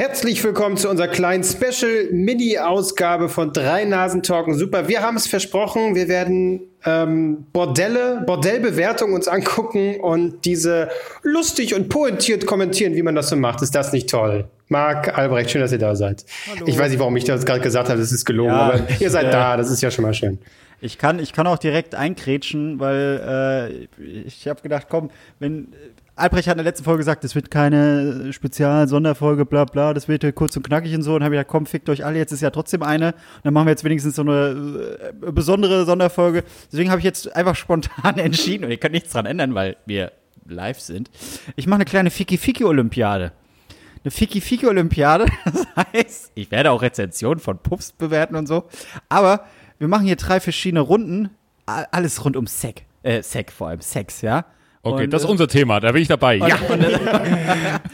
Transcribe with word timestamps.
Herzlich 0.00 0.42
willkommen 0.42 0.78
zu 0.78 0.88
unserer 0.88 1.08
kleinen 1.08 1.44
Special-Mini-Ausgabe 1.44 3.28
von 3.28 3.52
Drei 3.52 3.84
Nasen 3.84 4.22
Talken. 4.22 4.54
Super, 4.54 4.88
wir 4.88 5.02
haben 5.02 5.18
es 5.18 5.26
versprochen, 5.26 5.94
wir 5.94 6.08
werden 6.08 6.62
ähm, 6.86 7.44
Bordelle, 7.52 8.22
Bordellbewertung 8.24 9.12
uns 9.12 9.28
angucken 9.28 10.00
und 10.00 10.46
diese 10.46 10.88
lustig 11.22 11.74
und 11.74 11.90
pointiert 11.90 12.46
kommentieren, 12.46 12.94
wie 12.94 13.02
man 13.02 13.14
das 13.14 13.28
so 13.28 13.36
macht. 13.36 13.60
Ist 13.60 13.74
das 13.74 13.92
nicht 13.92 14.08
toll? 14.08 14.48
Marc, 14.68 15.18
Albrecht, 15.18 15.50
schön, 15.50 15.60
dass 15.60 15.72
ihr 15.72 15.76
da 15.76 15.94
seid. 15.94 16.24
Hallo. 16.50 16.64
Ich 16.66 16.78
weiß 16.78 16.88
nicht, 16.88 16.98
warum 16.98 17.14
ich 17.18 17.24
das 17.24 17.44
gerade 17.44 17.60
gesagt 17.60 17.90
habe, 17.90 18.00
das 18.00 18.10
ist 18.10 18.24
gelogen, 18.24 18.52
ja, 18.52 18.58
aber 18.58 18.80
ihr 19.00 19.10
seid 19.10 19.26
äh, 19.26 19.30
da, 19.30 19.58
das 19.58 19.70
ist 19.70 19.82
ja 19.82 19.90
schon 19.90 20.06
mal 20.06 20.14
schön. 20.14 20.38
Ich 20.80 20.96
kann, 20.96 21.18
ich 21.18 21.34
kann 21.34 21.46
auch 21.46 21.58
direkt 21.58 21.94
einkrätschen, 21.94 22.80
weil 22.80 23.88
äh, 24.00 24.22
ich 24.26 24.48
habe 24.48 24.62
gedacht, 24.62 24.86
komm, 24.88 25.10
wenn 25.38 25.74
Albrecht 26.20 26.48
hat 26.48 26.54
in 26.54 26.58
der 26.58 26.64
letzten 26.64 26.84
Folge 26.84 26.98
gesagt, 26.98 27.24
es 27.24 27.34
wird 27.34 27.50
keine 27.50 28.32
Spezial-Sonderfolge, 28.32 29.46
bla 29.46 29.64
bla, 29.64 29.94
das 29.94 30.08
wird 30.08 30.34
kurz 30.34 30.56
und 30.56 30.62
knackig 30.62 30.94
und 30.94 31.02
so. 31.02 31.14
Und 31.14 31.24
habe 31.24 31.34
ich 31.34 31.38
gedacht, 31.38 31.50
komm, 31.50 31.66
fickt 31.66 31.88
euch 31.88 32.04
alle, 32.04 32.18
jetzt 32.18 32.32
ist 32.32 32.40
ja 32.40 32.50
trotzdem 32.50 32.82
eine. 32.82 33.12
Und 33.12 33.44
dann 33.44 33.54
machen 33.54 33.66
wir 33.66 33.70
jetzt 33.70 33.84
wenigstens 33.84 34.16
so 34.16 34.22
eine 34.22 35.12
äh, 35.24 35.30
besondere 35.32 35.84
Sonderfolge. 35.84 36.44
Deswegen 36.70 36.90
habe 36.90 37.00
ich 37.00 37.04
jetzt 37.04 37.34
einfach 37.34 37.56
spontan 37.56 38.18
entschieden, 38.18 38.64
und 38.64 38.70
ihr 38.70 38.76
könnt 38.76 38.92
nichts 38.92 39.12
dran 39.12 39.26
ändern, 39.26 39.54
weil 39.54 39.76
wir 39.86 40.12
live 40.46 40.80
sind. 40.80 41.10
Ich 41.56 41.66
mache 41.66 41.78
eine 41.78 41.84
kleine 41.84 42.10
Fiki-Fiki-Olympiade. 42.10 43.32
Eine 44.02 44.10
Fiki-Fiki-Olympiade. 44.10 45.26
Das 45.44 45.66
heißt, 45.92 46.32
ich 46.34 46.50
werde 46.50 46.70
auch 46.70 46.82
Rezensionen 46.82 47.38
von 47.38 47.58
Puffs 47.58 47.92
bewerten 47.92 48.36
und 48.36 48.46
so. 48.46 48.64
Aber 49.08 49.46
wir 49.78 49.88
machen 49.88 50.06
hier 50.06 50.16
drei 50.16 50.40
verschiedene 50.40 50.80
Runden. 50.80 51.30
Alles 51.66 52.24
rund 52.24 52.36
um 52.36 52.46
Sex. 52.46 52.82
Äh, 53.02 53.22
Sex 53.22 53.54
vor 53.54 53.68
allem. 53.68 53.80
Sex, 53.80 54.20
ja. 54.22 54.44
Okay, 54.82 55.04
und, 55.04 55.12
das 55.12 55.24
ist 55.24 55.28
unser 55.28 55.46
Thema, 55.46 55.78
da 55.78 55.92
bin 55.92 56.00
ich 56.00 56.08
dabei. 56.08 56.36
ja. 56.36 56.56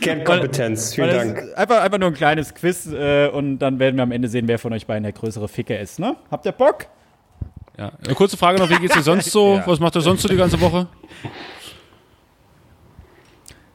Kernkompetenz, 0.00 0.94
vielen 0.94 1.10
Dank. 1.10 1.42
Einfach, 1.56 1.82
einfach 1.82 1.98
nur 1.98 2.08
ein 2.08 2.14
kleines 2.14 2.54
Quiz 2.54 2.86
äh, 2.86 3.28
und 3.28 3.58
dann 3.58 3.80
werden 3.80 3.96
wir 3.96 4.04
am 4.04 4.12
Ende 4.12 4.28
sehen, 4.28 4.46
wer 4.46 4.58
von 4.60 4.72
euch 4.72 4.86
beiden 4.86 5.02
der 5.02 5.12
größere 5.12 5.48
Ficker 5.48 5.78
ist, 5.80 5.98
ne? 5.98 6.14
Habt 6.30 6.46
ihr 6.46 6.52
Bock? 6.52 6.86
Ja. 7.76 7.90
Eine 8.04 8.14
kurze 8.14 8.36
Frage 8.36 8.60
noch, 8.60 8.70
wie 8.70 8.76
geht's 8.76 8.94
dir 8.94 9.02
sonst 9.02 9.30
so? 9.32 9.54
ja. 9.56 9.66
Was 9.66 9.80
macht 9.80 9.96
ihr 9.96 10.00
sonst 10.00 10.22
so 10.22 10.28
die 10.28 10.36
ganze 10.36 10.60
Woche? 10.60 10.86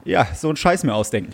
Ja, 0.05 0.27
so 0.33 0.47
einen 0.47 0.57
Scheiß 0.57 0.83
mir 0.85 0.95
ausdenken. 0.95 1.33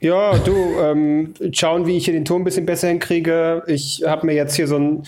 Ja, 0.00 0.38
du, 0.38 0.78
ähm, 0.80 1.34
schauen, 1.52 1.86
wie 1.86 1.96
ich 1.96 2.04
hier 2.04 2.14
den 2.14 2.24
Ton 2.24 2.42
ein 2.42 2.44
bisschen 2.44 2.66
besser 2.66 2.88
hinkriege. 2.88 3.64
Ich 3.66 4.02
habe 4.06 4.26
mir 4.26 4.34
jetzt 4.34 4.54
hier 4.54 4.68
so 4.68 4.76
ein 4.76 5.02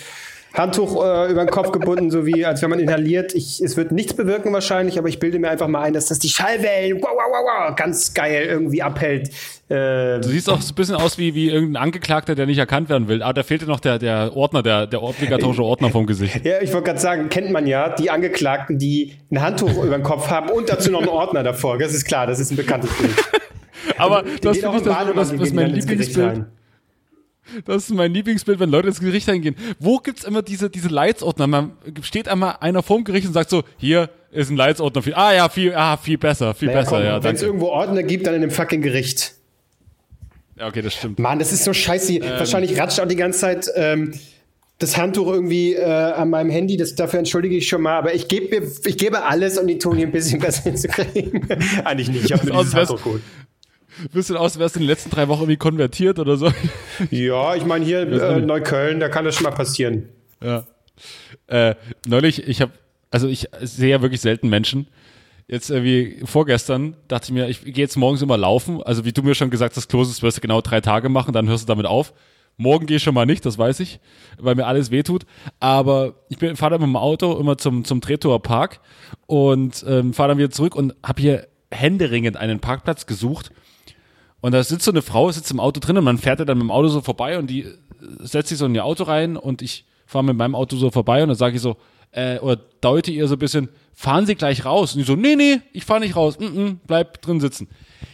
Handtuch 0.57 1.05
äh, 1.05 1.31
über 1.31 1.45
den 1.45 1.51
Kopf 1.51 1.71
gebunden, 1.71 2.11
so 2.11 2.25
wie 2.25 2.45
als 2.47 2.63
wenn 2.63 2.71
man 2.71 2.79
inhaliert. 2.79 3.35
Ich, 3.35 3.61
es 3.61 3.77
wird 3.77 3.93
nichts 3.93 4.15
bewirken 4.15 4.53
wahrscheinlich, 4.53 4.99
aber 4.99 5.09
ich 5.09 5.19
bilde 5.19 5.39
mir 5.39 5.51
einfach 5.51 5.69
mal 5.69 5.83
ein, 5.83 5.93
dass 5.93 6.07
das 6.07 6.19
die 6.19 6.29
Schallwellen 6.29 6.97
wow, 7.03 7.11
wow, 7.13 7.25
wow, 7.31 7.69
wow, 7.69 7.77
ganz 7.77 8.15
geil 8.15 8.47
irgendwie 8.49 8.83
abhält. 8.83 9.29
Äh, 9.69 10.21
du 10.21 10.29
siehst 10.29 10.49
auch 10.49 10.63
so 10.63 10.73
ein 10.73 10.75
bisschen 10.77 10.95
aus 10.95 11.19
wie, 11.19 11.35
wie 11.35 11.51
irgendein 11.51 11.83
Angeklagter, 11.83 12.35
der 12.35 12.47
nicht 12.47 12.59
erkannt 12.59 12.89
werden 12.89 13.09
will. 13.09 13.23
Aber 13.23 13.35
da 13.35 13.43
fehlt 13.43 13.63
dir 13.63 13.67
noch 13.67 13.81
der, 13.81 13.99
der 13.99 14.35
Ordner, 14.37 14.63
der, 14.63 14.87
der 14.87 15.03
obligatorische 15.03 15.63
Ordner 15.63 15.91
vom 15.91 16.07
Gesicht. 16.07 16.41
Ja, 16.47 16.61
ich 16.61 16.73
wollte 16.73 16.87
gerade 16.87 17.01
sagen, 17.01 17.29
kennt 17.29 17.51
man 17.51 17.67
ja, 17.67 17.89
die 17.89 18.09
Angeklagten, 18.09 18.79
die 18.79 19.15
ein 19.33 19.43
Handtuch 19.43 19.77
über 19.83 19.99
den 19.99 20.05
Kopf 20.05 20.31
haben 20.31 20.49
und 20.49 20.69
dazu 20.69 20.93
noch 20.93 21.01
einen 21.01 21.09
Ordner 21.09 21.43
davor. 21.43 21.77
Das 21.79 21.93
ist 21.93 22.05
klar, 22.05 22.27
das 22.27 22.39
ist 22.39 22.53
ein 22.53 22.57
bekanntes 22.57 22.91
Bild. 22.97 23.13
aber 23.99 24.23
das 24.23 24.59
finde 24.59 24.77
ich 24.77 24.83
das, 24.85 25.07
das, 25.15 25.31
das 25.31 25.33
ist 25.33 25.55
mein 25.55 25.71
Lieblingsbild. 25.71 26.47
Das 27.65 27.85
ist 27.85 27.95
mein 27.95 28.13
Lieblingsbild, 28.13 28.61
wenn 28.61 28.71
Leute 28.71 28.89
ins 28.89 29.01
Gericht 29.01 29.29
reingehen. 29.29 29.57
Wo 29.79 29.99
gibt's 29.99 30.25
immer 30.25 30.43
diese, 30.43 30.71
diese 30.71 30.89
Leitsordner? 30.89 31.47
Man 31.47 31.73
steht 32.03 32.29
einmal 32.29 32.57
einer 32.61 32.83
vorm 32.83 33.05
Gericht 33.05 33.27
und 33.27 33.33
sagt 33.33 33.51
so, 33.51 33.63
hier 33.77 34.11
ist 34.31 34.51
ein 34.51 34.57
Leitsordner. 34.57 35.03
Ah 35.15 35.33
ja, 35.33 35.49
viel, 35.49 35.75
ah, 35.75 35.97
viel 35.97 36.19
besser, 36.19 36.55
viel 36.55 36.69
naja, 36.69 36.81
besser. 36.81 37.05
ja, 37.05 37.23
wenn 37.23 37.35
es 37.35 37.43
irgendwo 37.43 37.67
Ordner 37.67 38.03
gibt, 38.03 38.27
dann 38.27 38.35
in 38.35 38.43
dem 38.43 38.51
fucking 38.51 38.83
Gericht. 38.83 39.35
Ja, 40.59 40.69
okay, 40.69 40.83
das 40.83 40.95
stimmt. 40.95 41.19
Mann, 41.19 41.39
das 41.39 41.53
ist 41.53 41.65
so 41.65 41.73
scheiße. 41.73 42.15
Ähm. 42.15 42.23
Wahrscheinlich 42.23 42.79
ratscht 42.79 43.01
auch 43.01 43.07
die 43.07 43.17
ganze 43.17 43.41
Zeit 43.41 43.71
ähm, 43.75 44.13
das 44.79 44.97
Handtuch 44.97 45.27
irgendwie 45.27 45.75
äh, 45.75 45.85
an 45.85 46.31
meinem 46.31 46.51
Handy. 46.51 46.77
Das, 46.77 46.95
dafür 46.95 47.19
entschuldige 47.19 47.57
ich 47.57 47.69
schon 47.69 47.83
mal. 47.83 47.97
Aber 47.97 48.15
ich 48.15 48.29
gebe 48.29 48.67
ich 48.85 48.99
gebe 48.99 49.23
alles, 49.23 49.59
um 49.59 49.67
die 49.67 49.79
Ton 49.79 49.97
hier 49.97 50.07
ein 50.07 50.13
bisschen 50.13 50.41
besser 50.41 50.63
hinzukriegen. 50.65 51.47
Eigentlich 51.85 52.09
nicht. 52.09 52.25
Ich 52.25 52.33
habe 52.33 52.47
nur 52.47 52.63
dieses 52.63 52.75
Handtuch 52.75 53.03
geholt 53.03 53.23
bisschen 54.13 54.37
aus, 54.37 54.59
wärst 54.59 54.77
du 54.77 54.81
in 54.81 54.85
den 54.85 54.89
letzten 54.89 55.11
drei 55.11 55.29
Wochen 55.29 55.43
irgendwie 55.43 55.57
konvertiert 55.57 56.19
oder 56.19 56.37
so. 56.37 56.51
Ja, 57.11 57.55
ich 57.55 57.65
meine 57.65 57.85
hier 57.85 58.01
äh, 58.01 58.41
Neukölln, 58.41 59.01
da 59.01 59.09
kann 59.09 59.25
das 59.25 59.35
schon 59.35 59.45
mal 59.45 59.51
passieren. 59.51 60.09
Ja. 60.43 60.65
Äh, 61.47 61.75
neulich, 62.07 62.47
ich 62.47 62.61
habe, 62.61 62.73
also 63.11 63.29
ich 63.29 63.49
sehe 63.61 63.91
ja 63.91 64.03
wirklich 64.03 64.21
selten 64.21 64.49
Menschen. 64.49 64.89
Jetzt 65.49 65.71
irgendwie 65.71 66.23
vorgestern 66.25 66.97
dachte 67.07 67.27
ich 67.27 67.33
mir, 67.33 67.49
ich 67.49 67.63
gehe 67.63 67.85
jetzt 67.85 67.97
morgens 67.97 68.23
immer 68.23 68.37
laufen. 68.37 68.83
Also 68.83 69.05
wie 69.05 69.13
du 69.13 69.23
mir 69.23 69.35
schon 69.35 69.51
gesagt 69.51 69.77
hast, 69.77 69.89
Kloses 69.89 70.23
wirst 70.23 70.39
du 70.39 70.41
genau 70.41 70.61
drei 70.61 70.81
Tage 70.81 71.09
machen, 71.09 71.33
dann 71.33 71.49
hörst 71.49 71.65
du 71.65 71.67
damit 71.67 71.87
auf. 71.87 72.13
Morgen 72.57 72.87
gehe 72.87 72.97
ich 72.97 73.03
schon 73.03 73.15
mal 73.15 73.27
nicht, 73.27 73.45
das 73.45 73.59
weiß 73.59 73.81
ich, 73.81 74.01
weil 74.39 74.55
mir 74.55 74.67
alles 74.67 74.91
wehtut. 74.91 75.27
Aber 75.61 76.15
ich 76.31 76.39
fahre 76.39 76.73
dann 76.73 76.81
mit 76.81 76.89
dem 76.89 76.97
Auto 76.97 77.39
immer 77.39 77.59
zum, 77.59 77.85
zum 77.85 78.01
Tretower 78.01 78.43
Park 78.43 78.81
und 79.27 79.85
ähm, 79.87 80.15
fahre 80.15 80.31
dann 80.31 80.39
wieder 80.39 80.51
zurück 80.51 80.75
und 80.75 80.95
habe 81.03 81.21
hier 81.21 81.49
händeringend 81.71 82.37
einen 82.37 82.61
Parkplatz 82.61 83.07
gesucht 83.07 83.53
und 84.41 84.53
da 84.53 84.63
sitzt 84.63 84.85
so 84.85 84.91
eine 84.91 85.03
Frau, 85.03 85.31
sitzt 85.31 85.51
im 85.51 85.61
Auto 85.61 85.81
drin 85.81 85.97
und 85.99 86.05
man 86.05 86.19
fährt 86.19 86.41
dann 86.41 86.59
mit 86.59 86.65
dem 86.65 86.71
Auto 86.71 86.89
so 86.89 87.01
vorbei 87.01 87.39
und 87.39 87.49
die 87.49 87.67
setzt 88.21 88.49
sich 88.49 88.59
so 88.59 88.67
in 88.67 88.75
ihr 88.75 88.85
Auto 88.85 89.05
rein 89.05 89.37
und 89.37 89.63
ich 89.63 89.85
fahre 90.07 90.25
mit 90.25 90.37
meinem 90.37 90.55
Auto 90.55 90.77
so 90.77 90.91
vorbei 90.91 91.23
und 91.23 91.29
dann 91.29 91.37
sage 91.37 91.57
ich 91.57 91.63
so, 91.63 91.77
äh, 92.13 92.39
oder 92.39 92.57
deute 92.81 93.11
ihr 93.11 93.29
so 93.29 93.35
ein 93.35 93.39
bisschen, 93.39 93.69
fahren 93.93 94.27
Sie 94.27 94.35
gleich 94.35 94.65
raus. 94.65 94.95
Und 94.95 95.01
die 95.01 95.05
so, 95.05 95.17
nee, 95.17 95.37
nee, 95.37 95.61
ich 95.73 95.85
fahre 95.85 96.01
nicht 96.01 96.17
raus, 96.17 96.39
mm 96.39 96.45
-mm, 96.45 96.77
bleib 96.87 97.21
drin 97.23 97.41
sitzen. 97.41 97.69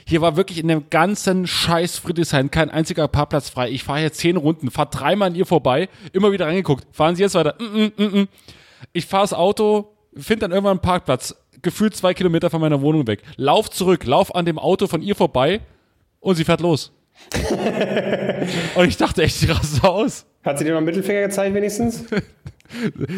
Hier 0.07 0.21
war 0.21 0.37
wirklich 0.37 0.59
in 0.59 0.69
dem 0.69 0.91
ganzen 0.91 1.47
scheiß 1.47 1.99
Friedrichshain 1.99 2.51
kein 2.51 2.71
einziger 2.71 3.07
Parkplatz 3.09 3.51
frei. 3.51 3.71
Ich 3.71 3.85
fahre 3.85 4.01
hier 4.01 4.13
zehn 4.13 4.37
Runden, 4.37 4.71
fahre 4.71 4.91
dreimal 4.91 5.29
an 5.29 5.35
ihr 5.35 5.47
vorbei, 5.47 5.89
immer 6.13 6.33
wieder 6.33 6.47
reingeguckt. 6.47 6.87
Fahren 6.93 7.15
Sie 7.15 7.23
jetzt 7.23 7.35
weiter? 7.35 7.57
Mm 7.59 7.65
-mm, 7.65 7.93
mm 7.97 8.15
-mm. 8.15 8.29
Ich 8.93 9.07
fahre 9.07 9.25
das 9.25 9.33
Auto, 9.33 9.95
finde 10.17 10.41
dann 10.41 10.53
irgendwann 10.53 10.79
einen 10.79 10.81
Parkplatz, 10.81 11.37
gefühlt 11.63 11.95
zwei 11.95 12.15
Kilometer 12.15 12.51
von 12.51 12.61
meiner 12.61 12.81
Wohnung 12.81 13.07
weg. 13.07 13.23
Lauf 13.37 13.71
zurück, 13.71 14.05
lauf 14.05 14.35
an 14.35 14.45
dem 14.45 14.59
Auto 14.59 14.89
von 14.89 15.03
ihr 15.03 15.15
vorbei, 15.15 15.61
und 16.23 16.37
sie 16.37 16.45
fährt 16.45 16.61
los. 16.61 16.93
und 18.75 18.89
ich 18.89 18.97
dachte 18.97 19.23
echt, 19.23 19.37
sie 19.37 19.51
rastet 19.51 19.85
aus. 19.85 20.25
Hat 20.43 20.59
sie 20.59 20.65
dir 20.65 20.71
noch 20.71 20.79
einen 20.79 20.87
Mittelfinger 20.87 21.23
gezeigt 21.23 21.55
wenigstens? 21.55 22.05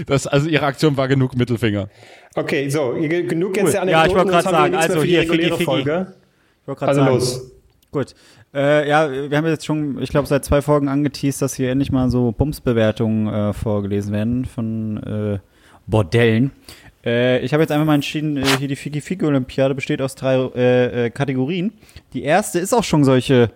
Das, 0.06 0.26
also 0.26 0.48
ihre 0.48 0.66
Aktion 0.66 0.96
war 0.96 1.06
genug 1.06 1.36
Mittelfinger. 1.36 1.88
Okay, 2.34 2.68
so, 2.68 2.92
genug 2.94 3.56
jetzt 3.56 3.66
cool. 3.66 3.70
der 3.70 3.82
Anekdoten. 3.82 3.88
Ja, 3.88 4.06
ich 4.06 4.14
wollte 4.14 4.30
gerade 4.32 4.50
sagen, 4.50 4.74
also 4.74 5.02
hier, 5.04 5.20
die 5.20 5.28
reguläre 5.28 5.52
Figi, 5.52 5.64
Folge. 5.64 6.14
also 6.66 7.00
sagen. 7.00 7.14
los. 7.14 7.52
Gut. 7.92 8.14
Äh, 8.52 8.88
ja, 8.88 9.30
wir 9.30 9.36
haben 9.36 9.46
jetzt 9.46 9.64
schon, 9.64 10.02
ich 10.02 10.10
glaube, 10.10 10.26
seit 10.26 10.44
zwei 10.44 10.60
Folgen 10.60 10.88
angeteased, 10.88 11.40
dass 11.40 11.54
hier 11.54 11.70
endlich 11.70 11.92
mal 11.92 12.10
so 12.10 12.32
Bumsbewertungen 12.32 13.32
äh, 13.32 13.52
vorgelesen 13.52 14.12
werden 14.12 14.44
von 14.44 14.96
äh, 15.04 15.38
Bordellen. 15.86 16.50
Äh, 17.04 17.40
ich 17.40 17.52
habe 17.52 17.62
jetzt 17.62 17.70
einfach 17.70 17.86
mal 17.86 17.94
entschieden, 17.94 18.36
äh, 18.36 18.46
hier 18.58 18.68
die 18.68 18.76
Figi 18.76 19.00
Figi 19.00 19.24
Olympiade 19.24 19.74
besteht 19.74 20.00
aus 20.00 20.14
drei 20.14 20.36
äh, 20.54 21.06
äh, 21.06 21.10
Kategorien. 21.10 21.72
Die 22.12 22.22
erste 22.22 22.58
ist 22.58 22.72
auch 22.72 22.84
schon 22.84 23.04
solche 23.04 23.50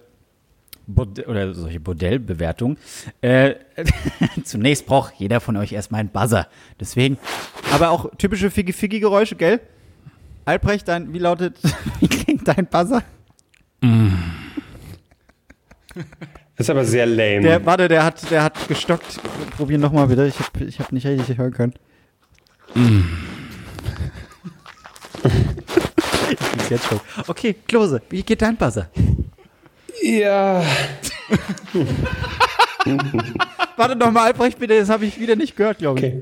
Bord 0.87 1.27
oder 1.27 1.55
solche 1.55 1.81
Bordellbewertungen. 1.81 2.77
Äh, 3.23 3.55
zunächst 4.45 4.87
braucht 4.87 5.15
jeder 5.17 5.41
von 5.41 5.57
euch 5.57 5.73
erstmal 5.73 6.01
einen 6.01 6.11
Buzzer. 6.11 6.49
Deswegen, 6.79 7.19
aber 7.73 7.91
auch 7.91 8.11
typische 8.17 8.51
Figi 8.51 8.73
Figi 8.73 9.01
Geräusche, 9.01 9.37
gell? 9.37 9.61
Albrecht, 10.45 10.89
dein, 10.89 11.13
wie 11.13 11.19
lautet, 11.19 11.57
wie 12.01 12.09
klingt 12.09 12.47
dein 12.47 12.67
Buzzer? 12.67 13.03
Mm. 13.81 14.09
Das 15.95 16.67
ist 16.67 16.71
aber 16.71 16.85
sehr 16.85 17.07
lame. 17.07 17.43
Der, 17.43 17.65
warte, 17.65 17.89
der 17.89 18.05
hat, 18.05 18.31
der 18.31 18.43
hat 18.43 18.69
gestockt. 18.69 19.21
Probieren 19.57 19.81
nochmal 19.81 20.07
bitte. 20.07 20.27
Ich 20.27 20.39
habe 20.39 20.65
ich 20.65 20.81
hab 20.81 20.93
nicht 20.93 21.07
richtig 21.07 21.39
hören 21.39 21.53
können. 21.53 21.75
Mm 22.75 23.03
ich 25.25 26.39
bin's 26.39 26.69
jetzt 26.69 26.87
schon. 26.87 27.01
Okay, 27.27 27.55
Klose, 27.67 28.03
wie 28.11 28.23
geht 28.23 28.43
dein 28.43 28.57
Buzzer? 28.57 28.89
Ja. 30.03 30.63
Warte 33.77 33.97
noch 33.97 34.11
mal, 34.11 34.25
Albrecht, 34.27 34.59
bitte, 34.59 34.79
das 34.79 34.89
habe 34.89 35.05
ich 35.07 35.19
wieder 35.19 35.37
nicht 35.37 35.57
gehört, 35.57 35.79
glaube 35.79 36.01
ich. 36.01 36.15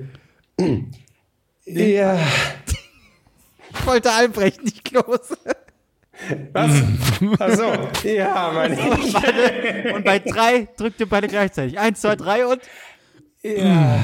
Okay. 0.58 0.84
Ja. 1.66 2.18
Ich 3.70 3.86
wollte 3.86 4.10
Albrecht, 4.12 4.64
nicht 4.64 4.84
Klose. 4.84 5.36
Was? 6.52 6.82
Achso. 7.38 7.72
Ja, 8.04 8.50
meine 8.54 8.74
ich. 8.98 9.94
Und 9.94 10.04
bei 10.04 10.18
drei 10.18 10.66
drückt 10.76 10.98
ihr 11.00 11.08
beide 11.08 11.28
gleichzeitig. 11.28 11.78
Eins, 11.78 12.00
zwei, 12.00 12.16
drei 12.16 12.46
und. 12.46 12.62
Ja. 13.42 14.00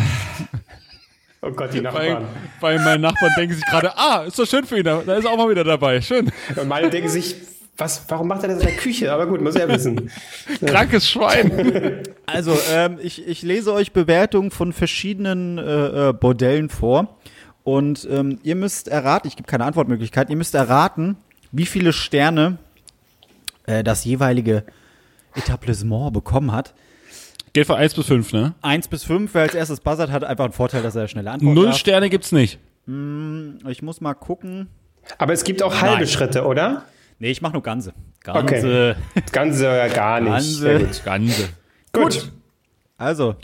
Oh 1.45 1.51
Gott, 1.51 1.75
die 1.75 1.81
Nachbarn. 1.81 2.25
Bei, 2.61 2.77
bei 2.77 2.85
meinen 2.85 3.01
Nachbarn 3.01 3.33
denken 3.37 3.55
sich 3.55 3.65
gerade, 3.65 3.99
ah, 3.99 4.25
ist 4.27 4.39
doch 4.39 4.47
schön 4.47 4.65
für 4.65 4.79
ihn, 4.79 4.85
da 4.85 5.01
ist 5.01 5.25
er 5.25 5.33
auch 5.33 5.37
mal 5.37 5.51
wieder 5.51 5.65
dabei. 5.65 6.01
Schön. 6.01 6.31
Und 6.55 6.69
meine 6.69 6.89
denken 6.89 7.09
sich, 7.09 7.35
was, 7.77 8.05
warum 8.09 8.29
macht 8.29 8.45
er 8.45 8.51
das 8.51 8.61
in 8.61 8.67
der 8.67 8.77
Küche? 8.77 9.13
Aber 9.13 9.27
gut, 9.27 9.41
muss 9.41 9.57
er 9.57 9.69
wissen. 9.69 10.11
Krankes 10.65 11.09
Schwein. 11.09 12.03
Also, 12.25 12.57
ähm, 12.73 12.99
ich, 13.03 13.27
ich 13.27 13.43
lese 13.43 13.75
euch 13.75 13.93
Bewertungen 13.93 14.51
von 14.51 14.73
verschiedenen 14.73 15.59
äh, 15.59 16.09
äh, 16.09 16.13
Bordellen 16.15 16.71
vor. 16.71 17.19
Und 17.63 18.09
ähm, 18.11 18.39
ihr 18.43 18.55
müsst 18.55 18.89
erraten, 18.89 19.29
ich 19.29 19.37
gebe 19.37 19.47
keine 19.47 19.65
Antwortmöglichkeit, 19.65 20.31
ihr 20.31 20.37
müsst 20.37 20.55
erraten, 20.55 21.17
wie 21.51 21.67
viele 21.67 21.93
Sterne 21.93 22.57
äh, 23.67 23.85
das 23.85 24.05
jeweilige 24.05 24.65
Etablissement 25.35 26.15
bekommen 26.15 26.53
hat. 26.53 26.73
Geht 27.53 27.67
von 27.67 27.77
1 27.77 27.95
bis 27.95 28.07
5, 28.07 28.33
ne? 28.33 28.55
1 28.63 28.89
bis 28.89 29.05
5, 29.05 29.35
wer 29.35 29.43
als 29.43 29.55
erstes 29.55 29.81
buzzert, 29.81 30.11
hat 30.11 30.25
einfach 30.25 30.45
einen 30.45 30.55
Vorteil, 30.55 30.83
dass 30.83 30.97
er 30.97 31.07
schnelle 31.09 31.31
Antwort 31.31 31.55
Null 31.55 31.67
darf. 31.67 31.77
Sterne 31.77 32.09
gibt's 32.09 32.33
nicht. 32.33 32.59
Ich 33.69 33.83
muss 33.83 34.01
mal 34.01 34.15
gucken. 34.15 34.69
Aber 35.19 35.33
es 35.33 35.45
gibt 35.45 35.63
auch 35.63 35.81
halbe 35.81 35.97
Nein. 35.99 36.07
Schritte, 36.09 36.45
oder? 36.47 36.85
Nee, 37.19 37.31
ich 37.31 37.43
mach 37.43 37.53
nur 37.53 37.63
Ganze. 37.63 37.93
Ganze. 38.25 38.97
Das 39.15 39.31
Ganze 39.33 39.65
ja 39.67 39.89
gar 39.89 40.21
nicht. 40.21 40.63
Ganze. 40.63 40.79
Gut. 40.79 41.05
Ganze. 41.05 41.51
Gut. 41.93 42.33
Also, 42.97 43.35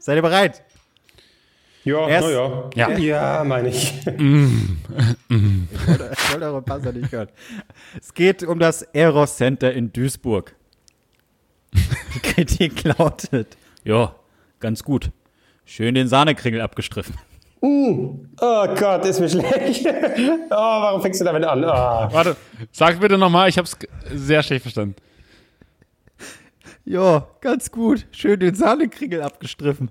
seid 0.00 0.16
ihr 0.16 0.22
bereit? 0.22 0.62
Ja, 1.84 2.06
Erst- 2.08 2.28
na 2.28 2.32
ja. 2.32 2.70
Ja. 2.74 2.98
Ja, 2.98 3.44
meine 3.44 3.68
ich. 3.70 3.94
Ich 5.30 6.32
wollte 6.32 6.44
eure 6.46 6.62
Buzzer 6.62 6.92
nicht 6.92 7.12
hören. 7.12 7.28
Es 8.00 8.12
geht 8.12 8.42
um 8.42 8.58
das 8.58 8.82
Eros 8.82 9.36
Center 9.36 9.72
in 9.72 9.92
Duisburg. 9.92 10.54
Die 11.74 12.20
Kritik 12.20 12.84
lautet: 12.84 13.56
Ja, 13.84 14.14
ganz 14.60 14.82
gut. 14.82 15.10
Schön 15.64 15.94
den 15.94 16.08
Sahnekringel 16.08 16.60
abgestriffen. 16.60 17.14
Oh 17.60 18.16
Gott, 18.40 19.04
ist 19.04 19.20
mir 19.20 19.28
schlecht. 19.28 19.84
Oh, 19.86 20.50
warum 20.50 21.02
fängst 21.02 21.20
du 21.20 21.24
damit 21.24 21.44
an? 21.44 21.64
Oh. 21.64 21.66
Warte, 21.66 22.36
sag 22.70 23.00
bitte 23.00 23.18
nochmal, 23.18 23.48
ich 23.48 23.58
hab's 23.58 23.76
sehr 24.12 24.42
schlecht 24.42 24.62
verstanden. 24.62 24.94
Ja, 26.84 27.26
ganz 27.40 27.70
gut. 27.70 28.06
Schön 28.12 28.40
den 28.40 28.54
Sahnekringel 28.54 29.22
abgestriffen. 29.22 29.90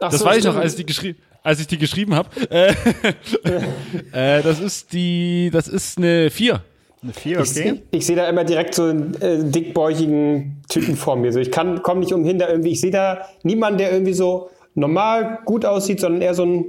Ach 0.00 0.10
Das 0.10 0.20
so, 0.20 0.24
weiß 0.24 0.38
ich 0.38 0.44
noch, 0.44 0.56
als 0.56 0.72
ich 0.72 0.78
die, 0.78 0.86
geschri 0.86 1.16
als 1.42 1.60
ich 1.60 1.66
die 1.66 1.78
geschrieben 1.78 2.14
habe. 2.14 2.30
Äh, 2.50 4.38
äh, 4.38 4.42
das 4.42 4.60
ist 4.60 4.92
die, 4.92 5.50
das 5.52 5.68
ist 5.68 5.98
eine 5.98 6.30
4. 6.30 6.62
Eine 7.04 7.12
4, 7.12 7.40
Ich, 7.40 7.50
seh- 7.50 7.82
ich 7.90 8.06
sehe 8.06 8.16
da 8.16 8.26
immer 8.28 8.44
direkt 8.44 8.74
so 8.74 8.84
einen 8.84 9.14
äh, 9.20 9.44
dickbäuchigen 9.44 10.62
Typen 10.68 10.96
vor 10.96 11.16
mir. 11.16 11.32
So, 11.32 11.38
ich 11.38 11.50
kann 11.52 11.82
komme 11.82 12.00
nicht 12.00 12.12
umhin, 12.12 12.38
da 12.38 12.48
irgendwie. 12.48 12.70
Ich 12.70 12.80
sehe 12.80 12.90
da 12.90 13.26
niemanden, 13.42 13.76
der 13.78 13.92
irgendwie 13.92 14.14
so 14.14 14.50
normal 14.74 15.40
gut 15.44 15.64
aussieht, 15.66 16.00
sondern 16.00 16.22
eher 16.22 16.34
so 16.34 16.44
ein 16.46 16.64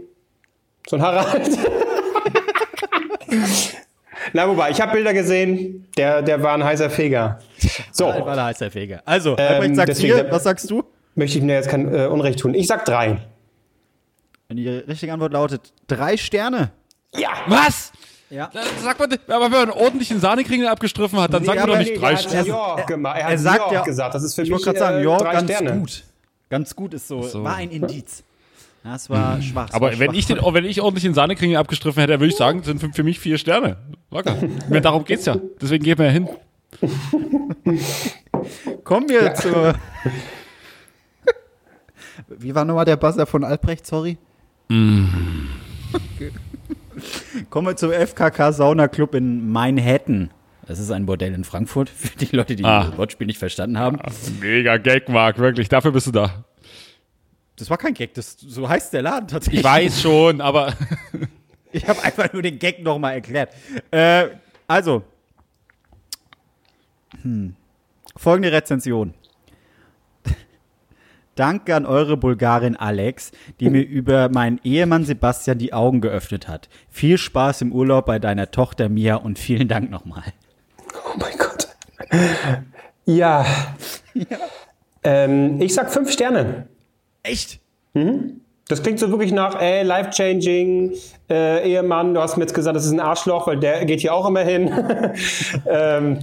so 0.88 0.98
ein 0.98 1.02
Harald. 1.02 1.50
Na, 4.34 4.48
wobei, 4.48 4.72
ich 4.72 4.82
habe 4.82 4.92
Bilder 4.94 5.14
gesehen, 5.14 5.88
der, 5.98 6.22
der 6.22 6.42
war 6.44 6.54
ein 6.54 6.64
heißer 6.64 6.90
Feger. 6.90 7.40
So, 7.92 8.06
war 8.06 8.36
der 8.36 8.46
heißer 8.46 8.72
Feger. 8.72 9.02
Also, 9.06 9.36
Ähm, 9.38 9.76
sagt 9.76 9.96
vier. 9.98 10.28
Was 10.32 10.44
sagst 10.44 10.70
du? 10.70 10.84
möchte 11.18 11.38
ich 11.38 11.44
mir 11.46 11.54
jetzt 11.54 11.70
kein 11.70 11.94
äh, 11.94 12.08
Unrecht 12.08 12.40
tun. 12.40 12.54
Ich 12.54 12.68
sag 12.68 12.84
drei. 12.86 13.20
Und 14.50 14.58
die 14.58 14.68
richtige 14.68 15.14
Antwort 15.14 15.32
lautet 15.32 15.72
drei 15.88 16.18
Sterne. 16.18 16.72
Ja! 17.16 17.30
Was? 17.48 17.94
Ja. 18.30 18.50
Da 18.52 18.62
sagt 18.84 19.00
man, 19.00 19.14
aber 19.28 19.46
wenn 19.46 19.52
man 19.52 19.62
einen 19.70 19.72
ordentlichen 19.72 20.20
Sahnekringel 20.20 20.68
abgestriffen 20.68 21.20
hat, 21.20 21.34
dann 21.34 21.46
sagt 21.46 21.60
man 21.60 21.70
doch 21.70 21.78
nicht 21.78 21.92
nee, 21.94 21.98
drei 22.00 22.12
er 22.12 22.18
hat 22.18 22.24
Sterne. 22.24 22.48
Ja. 22.48 22.76
Er 22.78 23.24
hat 23.26 23.32
er 23.32 23.38
sagt 23.38 23.68
ja 23.68 23.74
ja- 23.74 23.84
gesagt. 23.84 24.16
Das 24.16 24.24
ist 24.24 24.36
für 24.36 24.42
Ich 24.42 24.50
mich 24.50 24.64
gerade 24.64 24.80
sagen, 24.80 24.98
äh, 24.98 25.04
ja, 25.04 25.18
drei 25.18 25.34
ganz 25.34 25.52
Sterne. 25.52 25.80
gut. 25.80 26.04
Ganz 26.50 26.76
gut 26.76 26.94
ist 26.94 27.08
so, 27.08 27.44
war 27.44 27.56
ein 27.56 27.72
Indiz. 27.72 28.24
Das 28.84 29.10
war 29.10 29.42
schwach. 29.42 29.68
das 29.68 29.76
Aber 29.76 29.92
war 29.92 30.00
wenn 30.00 30.10
schwach. 30.12 30.18
ich, 30.18 30.26
den, 30.28 30.38
wenn 30.42 30.66
ich 30.66 30.82
ordentlich 30.82 31.04
den 31.04 31.14
Sahnekringel 31.16 31.58
abgestriffen 31.58 32.02
hätte, 32.02 32.14
würde 32.20 32.28
ich 32.28 32.36
sagen, 32.36 32.62
sind 32.64 32.80
für, 32.80 32.92
für 32.94 33.04
mich 33.04 33.20
vier 33.20 33.38
Sterne. 33.38 33.78
Locker. 34.12 34.36
Mir 34.70 34.82
darum 34.82 35.06
geht's 35.06 35.26
ja. 35.26 35.36
Deswegen 35.62 35.84
gehen 35.84 35.98
wir 35.98 36.06
ja 36.06 36.12
hin. 36.12 36.30
Kommen 38.84 39.10
wir 39.10 39.34
zur. 39.36 39.76
Wie 42.28 42.54
war 42.56 42.66
nochmal 42.66 42.86
der 42.86 42.98
Buzzer 42.98 43.26
von 43.26 43.44
Albrecht, 43.44 43.86
sorry? 43.86 44.18
Okay. 44.70 46.32
Kommen 47.50 47.68
wir 47.68 47.76
zum 47.76 47.92
FKK 47.92 48.52
Sauna 48.54 48.88
Club 48.88 49.16
in 49.16 49.50
Manhattan. 49.52 50.32
Das 50.68 50.80
ist 50.80 50.92
ein 50.92 51.06
Bordell 51.06 51.34
in 51.34 51.44
Frankfurt, 51.44 51.90
für 51.96 52.18
die 52.18 52.36
Leute, 52.36 52.56
die 52.56 52.64
Ah. 52.64 52.86
das 52.86 52.98
Wortspiel 52.98 53.28
nicht 53.28 53.38
verstanden 53.40 53.78
haben. 53.78 54.00
Mega 54.42 54.78
Gag, 54.78 55.10
Marc, 55.10 55.38
wirklich. 55.38 55.70
Dafür 55.70 55.92
bist 55.92 56.08
du 56.08 56.12
da. 56.12 56.46
Das 57.58 57.70
war 57.70 57.78
kein 57.78 57.94
Gag, 57.94 58.14
das, 58.16 58.36
so 58.38 58.68
heißt 58.68 58.92
der 58.94 59.02
Laden 59.02 59.28
tatsächlich. 59.28 59.60
Ich 59.62 59.66
weiß 59.66 60.02
schon, 60.02 60.42
aber 60.42 60.74
Ich 61.76 61.86
habe 61.90 62.02
einfach 62.04 62.32
nur 62.32 62.42
den 62.42 62.58
Gag 62.58 62.82
nochmal 62.82 63.16
erklärt. 63.16 63.54
Äh, 63.92 64.28
also, 64.66 65.04
hm. 67.22 67.54
folgende 68.16 68.50
Rezension. 68.54 69.14
Danke 71.36 71.76
an 71.76 71.86
eure 71.86 72.16
Bulgarin 72.16 72.78
Alex, 72.78 73.32
die 73.60 73.70
mir 73.70 73.82
über 73.82 74.30
meinen 74.30 74.60
Ehemann 74.64 75.04
Sebastian 75.04 75.58
die 75.58 75.74
Augen 75.74 76.00
geöffnet 76.00 76.48
hat. 76.48 76.70
Viel 76.90 77.18
Spaß 77.18 77.62
im 77.62 77.74
Urlaub 77.74 78.06
bei 78.06 78.20
deiner 78.20 78.52
Tochter 78.52 78.88
Mia 78.88 79.16
und 79.16 79.38
vielen 79.38 79.68
Dank 79.68 79.92
nochmal. 79.92 80.24
Oh 80.94 81.18
mein 81.20 81.38
Gott. 81.38 81.68
Ja. 83.06 83.46
Ähm, 85.04 85.62
ich 85.62 85.74
sag 85.74 85.92
fünf 85.92 86.12
Sterne. 86.12 86.68
Echt? 87.22 87.60
Das 88.68 88.82
klingt 88.82 89.00
so 89.00 89.12
wirklich 89.12 89.32
nach, 89.32 89.62
ey, 89.62 89.84
life-changing, 89.84 90.94
äh, 91.30 91.70
Ehemann, 91.70 92.14
du 92.14 92.22
hast 92.22 92.38
mir 92.38 92.44
jetzt 92.44 92.54
gesagt, 92.54 92.76
das 92.76 92.86
ist 92.86 92.92
ein 92.92 93.00
Arschloch, 93.00 93.46
weil 93.46 93.60
der 93.60 93.86
geht 93.86 94.00
hier 94.00 94.14
auch 94.14 94.28
immer 94.28 94.42
hin. 94.42 94.72
ähm, 95.70 96.20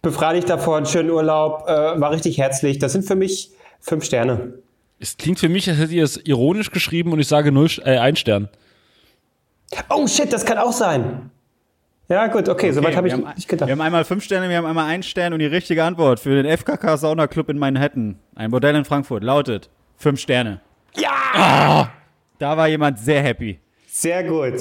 befrei 0.00 0.34
dich 0.34 0.44
davor, 0.44 0.76
einen 0.76 0.86
schönen 0.86 1.10
Urlaub, 1.10 1.64
äh, 1.66 2.00
war 2.00 2.12
richtig 2.12 2.38
herzlich. 2.38 2.78
Das 2.78 2.92
sind 2.92 3.04
für 3.04 3.16
mich 3.16 3.50
fünf 3.84 4.04
Sterne. 4.04 4.54
es 4.98 5.16
klingt 5.16 5.38
für 5.38 5.48
mich, 5.48 5.68
als 5.68 5.78
hätte 5.78 5.94
ihr 5.94 6.04
es 6.04 6.16
ironisch 6.16 6.70
geschrieben 6.70 7.12
und 7.12 7.20
ich 7.20 7.28
sage 7.28 7.52
null, 7.52 7.68
äh, 7.84 7.98
ein 7.98 8.16
Stern. 8.16 8.48
Oh 9.90 10.06
shit, 10.06 10.32
das 10.32 10.44
kann 10.44 10.58
auch 10.58 10.72
sein. 10.72 11.30
Ja, 12.08 12.26
gut, 12.26 12.48
okay, 12.48 12.70
soweit 12.70 12.96
habe 12.96 13.08
ich 13.08 13.14
wir 13.14 13.26
haben, 13.26 13.34
nicht 13.34 13.48
gedacht. 13.48 13.66
Wir 13.66 13.72
haben 13.72 13.80
einmal 13.80 14.04
fünf 14.04 14.24
Sterne, 14.24 14.48
wir 14.48 14.58
haben 14.58 14.66
einmal 14.66 14.86
einen 14.86 15.02
Stern 15.02 15.32
und 15.32 15.38
die 15.38 15.46
richtige 15.46 15.84
Antwort 15.84 16.20
für 16.20 16.42
den 16.42 16.56
FKK 16.56 16.98
Sauna 16.98 17.26
Club 17.26 17.48
in 17.48 17.58
Manhattan, 17.58 18.18
ein 18.34 18.50
Bordell 18.50 18.74
in 18.74 18.84
Frankfurt, 18.84 19.22
lautet 19.24 19.70
fünf 19.96 20.20
Sterne. 20.20 20.60
Ja! 20.96 21.90
Da 22.38 22.56
war 22.56 22.68
jemand 22.68 22.98
sehr 22.98 23.22
happy. 23.22 23.58
Sehr 23.86 24.22
gut. 24.24 24.54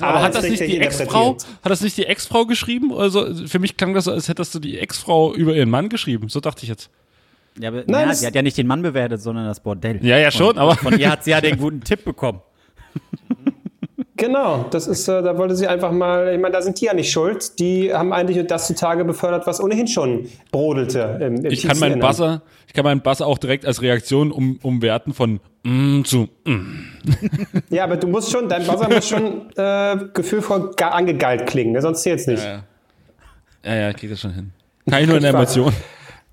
Aber 0.00 0.22
hat 0.22 0.34
das 0.34 0.48
nicht 0.48 0.60
die 0.60 0.78
Ex-Frau, 0.78 1.36
hat 1.62 1.70
das 1.70 1.80
nicht 1.80 1.96
die 1.96 2.06
Ex-Frau 2.06 2.46
geschrieben? 2.46 2.92
Also 2.92 3.46
für 3.46 3.58
mich 3.58 3.76
klang 3.76 3.94
das 3.94 4.04
so, 4.04 4.12
als 4.12 4.28
hättest 4.28 4.54
du 4.54 4.58
die 4.58 4.78
Ex-Frau 4.78 5.34
über 5.34 5.54
ihren 5.54 5.70
Mann 5.70 5.88
geschrieben. 5.88 6.28
So 6.28 6.40
dachte 6.40 6.62
ich 6.64 6.68
jetzt. 6.68 6.90
Ja, 7.58 7.68
aber, 7.68 7.84
Nein, 7.86 8.02
ja, 8.02 8.06
das- 8.08 8.20
sie 8.20 8.26
hat 8.26 8.34
ja 8.34 8.42
nicht 8.42 8.56
den 8.58 8.66
Mann 8.66 8.82
bewertet, 8.82 9.20
sondern 9.20 9.46
das 9.46 9.60
Bordell. 9.60 10.04
Ja, 10.04 10.18
ja, 10.18 10.30
schon, 10.30 10.48
und, 10.50 10.58
aber- 10.58 10.76
Von 10.76 10.98
ihr 10.98 11.10
hat 11.10 11.24
sie 11.24 11.30
ja 11.30 11.40
den 11.40 11.56
guten 11.58 11.80
Tipp 11.80 12.04
bekommen. 12.04 12.40
Genau, 14.16 14.66
das 14.70 14.86
ist, 14.86 15.08
äh, 15.08 15.22
da 15.22 15.36
wollte 15.36 15.56
sie 15.56 15.66
einfach 15.66 15.90
mal, 15.90 16.32
ich 16.32 16.40
meine, 16.40 16.52
da 16.52 16.62
sind 16.62 16.80
die 16.80 16.84
ja 16.84 16.94
nicht 16.94 17.10
schuld. 17.10 17.58
Die 17.58 17.92
haben 17.92 18.12
eigentlich 18.12 18.46
das 18.46 18.68
zutage 18.68 19.04
befördert, 19.04 19.44
was 19.48 19.60
ohnehin 19.60 19.88
schon 19.88 20.28
brodelte. 20.52 21.18
Im, 21.20 21.44
im 21.44 21.46
Ich 21.46 21.66
kann 21.66 21.78
meinen. 21.80 21.98
Buzzer, 21.98 22.42
ich 22.68 22.74
kann 22.74 22.84
meinen 22.84 23.00
Buzzer 23.00 23.26
auch 23.26 23.38
direkt 23.38 23.66
als 23.66 23.82
Reaktion 23.82 24.30
um, 24.30 24.60
umwerten 24.62 25.12
von 25.14 25.40
mm 25.64 26.02
zu 26.04 26.28
mm. 26.44 26.60
Ja, 27.70 27.84
aber 27.84 27.96
du 27.96 28.06
musst 28.06 28.30
schon, 28.30 28.48
dein 28.48 28.64
Buzzer 28.64 28.88
muss 28.88 29.08
schon 29.08 29.50
äh, 29.56 29.96
gefühlvoll 30.14 30.70
angegeilt 30.80 31.46
klingen, 31.46 31.72
ne? 31.72 31.82
sonst 31.82 32.02
zählt's 32.02 32.28
nicht. 32.28 32.44
Ja, 32.44 32.62
ja, 33.64 33.74
ja, 33.74 33.90
ich 33.90 33.96
krieg 33.96 34.10
das 34.10 34.20
schon 34.20 34.32
hin. 34.32 34.52
Kann 34.88 35.02
ich 35.02 35.08
nur 35.08 35.16
in 35.16 35.22
der. 35.22 35.34
Emotion. 35.34 35.72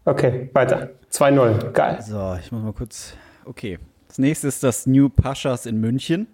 Okay, 0.05 0.49
weiter. 0.53 0.89
2-0, 1.11 1.71
geil. 1.71 2.01
So, 2.01 2.35
ich 2.39 2.51
muss 2.51 2.63
mal 2.63 2.73
kurz. 2.73 3.13
Okay. 3.45 3.77
Das 4.07 4.17
nächste 4.17 4.47
ist 4.47 4.63
das 4.63 4.87
New 4.87 5.09
Paschas 5.09 5.65
in 5.65 5.79
München. 5.79 6.27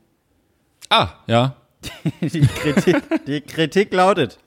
Ah, 0.89 1.09
ja. 1.27 1.55
Die 2.21 2.41
Kritik, 2.41 3.25
die 3.27 3.41
Kritik 3.41 3.93
lautet: 3.93 4.39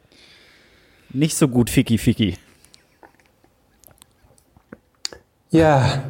Nicht 1.10 1.36
so 1.36 1.46
gut, 1.46 1.70
Ficky 1.70 1.96
Ficky. 1.96 2.36
Ja. 5.50 6.02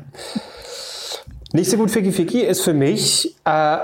Nicht 1.52 1.70
so 1.70 1.76
gut 1.76 1.90
Ficky 1.90 2.12
Ficky 2.12 2.40
ist 2.40 2.62
für 2.62 2.72
mich 2.72 3.36
äh, 3.44 3.78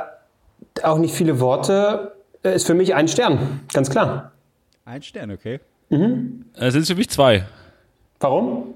auch 0.83 0.99
nicht 0.99 1.15
viele 1.15 1.41
Worte, 1.41 2.17
äh, 2.43 2.55
ist 2.55 2.67
für 2.67 2.75
mich 2.75 2.95
ein 2.95 3.09
Stern, 3.09 3.61
ganz 3.73 3.91
klar. 3.91 4.33
Ein 4.85 5.03
Stern, 5.03 5.31
okay. 5.31 5.61
Äh, 5.91 6.71
sind 6.71 6.83
es 6.83 6.89
für 6.89 6.95
mich 6.95 7.11
zwei. 7.11 7.45
Warum? 8.21 8.76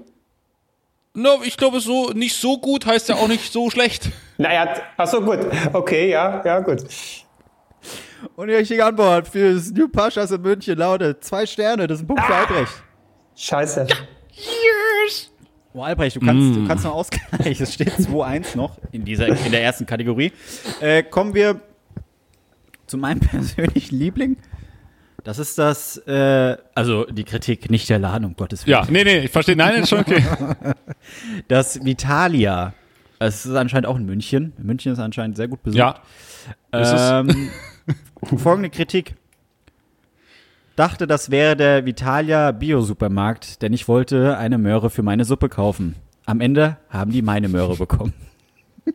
No, 1.13 1.41
ich 1.43 1.57
glaube, 1.57 1.79
so 1.81 2.11
nicht 2.11 2.35
so 2.35 2.57
gut 2.57 2.85
heißt 2.85 3.09
ja 3.09 3.15
auch 3.15 3.27
nicht 3.27 3.51
so 3.51 3.69
schlecht. 3.69 4.09
Naja, 4.37 4.73
achso, 4.97 5.21
gut. 5.21 5.37
Okay, 5.71 6.09
ja, 6.09 6.41
ja, 6.43 6.59
gut. 6.61 6.83
Und 8.35 8.47
die 8.47 8.55
richtige 8.55 8.83
Antwort 8.83 9.27
für 9.27 9.53
das 9.53 9.69
New 9.69 9.87
Paschas 9.87 10.31
in 10.31 10.41
München 10.41 10.79
lautet: 10.79 11.23
Zwei 11.23 11.45
Sterne, 11.45 11.85
das 11.85 11.99
ist 11.99 12.05
ein 12.05 12.07
Punkt 12.07 12.23
für 12.23 12.33
Albrecht. 12.33 12.73
Scheiße. 13.35 13.85
Oh, 15.73 15.83
Albrecht, 15.83 16.15
du 16.15 16.19
kannst, 16.21 16.57
du 16.57 16.67
kannst 16.67 16.83
noch 16.85 16.95
ausgleichen. 16.95 17.29
Es 17.63 17.73
steht 17.73 17.89
2-1 17.91 18.57
noch 18.57 18.77
in, 18.91 19.05
dieser, 19.05 19.27
in 19.27 19.51
der 19.51 19.61
ersten 19.63 19.85
Kategorie. 19.85 20.31
Äh, 20.81 21.03
kommen 21.03 21.33
wir 21.33 21.61
zu 22.87 22.97
meinem 22.97 23.19
persönlichen 23.21 23.95
Liebling. 23.95 24.37
Das 25.23 25.37
ist 25.37 25.57
das, 25.57 25.97
äh, 26.07 26.57
also 26.73 27.05
die 27.05 27.23
Kritik, 27.23 27.69
nicht 27.69 27.89
der 27.89 27.99
Laden, 27.99 28.25
um 28.25 28.35
Gottes 28.35 28.65
Willen. 28.65 28.83
Ja, 28.83 28.87
nee, 28.89 29.03
nee, 29.03 29.19
ich 29.19 29.31
verstehe. 29.31 29.55
Nein, 29.55 29.83
ist 29.83 29.89
schon 29.89 29.99
okay. 29.99 30.23
Das 31.47 31.83
Vitalia. 31.83 32.73
Es 33.19 33.45
ist 33.45 33.55
anscheinend 33.55 33.85
auch 33.85 33.97
in 33.97 34.05
München. 34.05 34.53
München 34.57 34.93
ist 34.93 34.99
anscheinend 34.99 35.37
sehr 35.37 35.47
gut 35.47 35.61
besucht. 35.61 35.77
Ja. 35.77 36.81
Ist 36.81 36.91
es? 36.91 37.11
Ähm, 37.11 37.49
folgende 38.37 38.69
Kritik. 38.69 39.15
Dachte, 40.75 41.05
das 41.05 41.29
wäre 41.29 41.55
der 41.55 41.85
Vitalia 41.85 42.51
Bio-Supermarkt, 42.51 43.61
denn 43.61 43.73
ich 43.73 43.87
wollte 43.87 44.37
eine 44.37 44.57
Möhre 44.57 44.89
für 44.89 45.03
meine 45.03 45.25
Suppe 45.25 45.49
kaufen. 45.49 45.95
Am 46.25 46.41
Ende 46.41 46.77
haben 46.89 47.11
die 47.11 47.21
meine 47.21 47.49
Möhre 47.49 47.75
bekommen. 47.75 48.13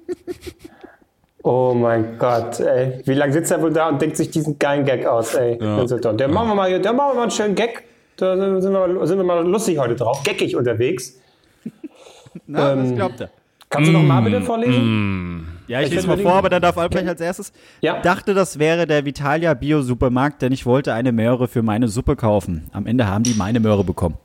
Oh 1.47 1.75
mein 1.75 2.19
Gott, 2.19 2.59
ey. 2.59 3.01
Wie 3.05 3.15
lange 3.15 3.33
sitzt 3.33 3.53
er 3.53 3.63
wohl 3.63 3.73
da 3.73 3.89
und 3.89 4.03
denkt 4.03 4.17
sich 4.17 4.31
diesen 4.31 4.59
geilen 4.59 4.85
Gag 4.85 5.07
aus, 5.07 5.33
ey? 5.37 5.57
Ja. 5.63 5.85
Der 5.85 6.27
machen 6.27 6.49
wir 6.49 6.55
mal, 6.57 6.69
hier, 6.69 6.81
der 6.81 6.93
machen 6.93 7.11
wir 7.11 7.15
mal 7.15 7.23
einen 7.23 7.31
schönen 7.31 7.55
Gag. 7.55 7.85
Da 8.17 8.37
sind 8.37 8.75
wir, 8.75 9.07
sind 9.07 9.17
wir 9.17 9.23
mal 9.25 9.47
lustig 9.47 9.79
heute 9.79 9.95
drauf. 9.95 10.25
Geckig 10.25 10.57
unterwegs. 10.57 11.21
Na, 12.49 12.73
ähm, 12.73 12.83
was 12.83 12.95
glaubt 12.97 13.21
er? 13.21 13.31
Kannst 13.71 13.89
du 13.89 13.93
noch 13.93 14.03
mal 14.03 14.23
bitte 14.23 14.41
vorlesen? 14.43 15.37
Mm. 15.37 15.49
Ja, 15.69 15.83
ich, 15.83 15.87
ich 15.87 15.95
lese 15.95 16.09
mal 16.09 16.19
vor, 16.19 16.33
aber 16.33 16.49
dann 16.49 16.63
darf 16.63 16.77
Albrecht 16.79 17.07
als 17.07 17.21
erstes. 17.21 17.53
Ja. 17.81 18.01
Dachte, 18.01 18.35
das 18.35 18.59
wäre 18.59 18.89
der 18.89 19.05
Vitalia 19.05 19.55
Bio-Supermarkt, 19.55 20.43
denn 20.43 20.51
ich 20.51 20.67
wollte 20.67 20.95
eine 20.95 21.13
Möhre 21.13 21.47
für 21.47 21.63
meine 21.63 21.87
Suppe 21.87 22.17
kaufen. 22.17 22.69
Am 22.73 22.87
Ende 22.87 23.07
haben 23.07 23.23
die 23.23 23.35
meine 23.35 23.61
Möhre 23.61 23.85
bekommen. 23.85 24.19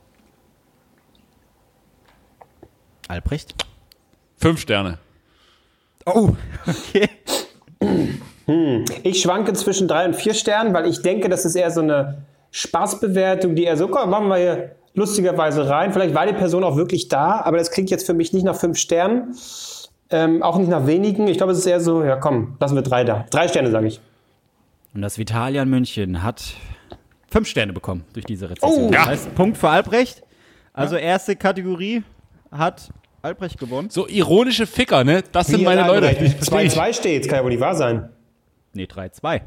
Albrecht? 3.06 3.54
Fünf 4.38 4.58
Sterne. 4.58 4.98
Oh, 6.06 6.30
okay. 6.66 7.08
Ich 9.02 9.22
schwanke 9.22 9.52
zwischen 9.52 9.88
drei 9.88 10.04
und 10.04 10.16
vier 10.16 10.34
Sternen, 10.34 10.74
weil 10.74 10.86
ich 10.86 11.02
denke, 11.02 11.28
das 11.28 11.44
ist 11.44 11.54
eher 11.54 11.70
so 11.70 11.80
eine 11.80 12.22
Spaßbewertung, 12.50 13.54
die 13.54 13.64
eher 13.64 13.76
so, 13.76 13.88
komm, 13.88 14.10
machen 14.10 14.28
wir 14.28 14.36
hier 14.36 14.70
lustigerweise 14.94 15.68
rein. 15.68 15.92
Vielleicht 15.92 16.14
war 16.14 16.26
die 16.26 16.34
Person 16.34 16.64
auch 16.64 16.76
wirklich 16.76 17.08
da, 17.08 17.40
aber 17.40 17.58
das 17.58 17.70
klingt 17.70 17.90
jetzt 17.90 18.06
für 18.06 18.14
mich 18.14 18.32
nicht 18.32 18.44
nach 18.44 18.56
fünf 18.56 18.78
Sternen. 18.78 19.34
Ähm, 20.10 20.42
auch 20.42 20.58
nicht 20.58 20.68
nach 20.68 20.86
wenigen. 20.86 21.26
Ich 21.28 21.38
glaube, 21.38 21.52
es 21.52 21.58
ist 21.58 21.66
eher 21.66 21.80
so, 21.80 22.04
ja 22.04 22.16
komm, 22.16 22.56
lassen 22.60 22.74
wir 22.74 22.82
drei 22.82 23.04
da. 23.04 23.24
Drei 23.30 23.48
Sterne, 23.48 23.70
sage 23.70 23.86
ich. 23.86 24.00
Und 24.94 25.00
das 25.00 25.16
Vitalian 25.16 25.70
München 25.70 26.22
hat 26.22 26.42
fünf 27.30 27.48
Sterne 27.48 27.72
bekommen 27.72 28.04
durch 28.12 28.26
diese 28.26 28.50
Rezension. 28.50 28.88
Oh, 28.88 28.92
ja. 28.92 28.98
Das 28.98 29.08
heißt, 29.08 29.34
Punkt 29.34 29.56
für 29.56 29.70
Albrecht. 29.70 30.22
Also 30.74 30.96
erste 30.96 31.36
Kategorie 31.36 32.02
hat 32.50 32.90
Albrecht 33.22 33.58
gewonnen. 33.58 33.88
So 33.88 34.06
ironische 34.08 34.66
Ficker, 34.66 35.04
ne? 35.04 35.22
Das 35.32 35.46
sind 35.46 35.60
Wie 35.60 35.64
meine 35.64 35.86
Leute. 35.86 36.08
2-2 36.08 36.92
steht, 36.92 37.28
kann 37.28 37.38
ja 37.38 37.44
wohl 37.44 37.50
nicht 37.50 37.60
wahr 37.60 37.76
sein. 37.76 38.08
Nee, 38.74 38.84
3-2. 38.84 39.42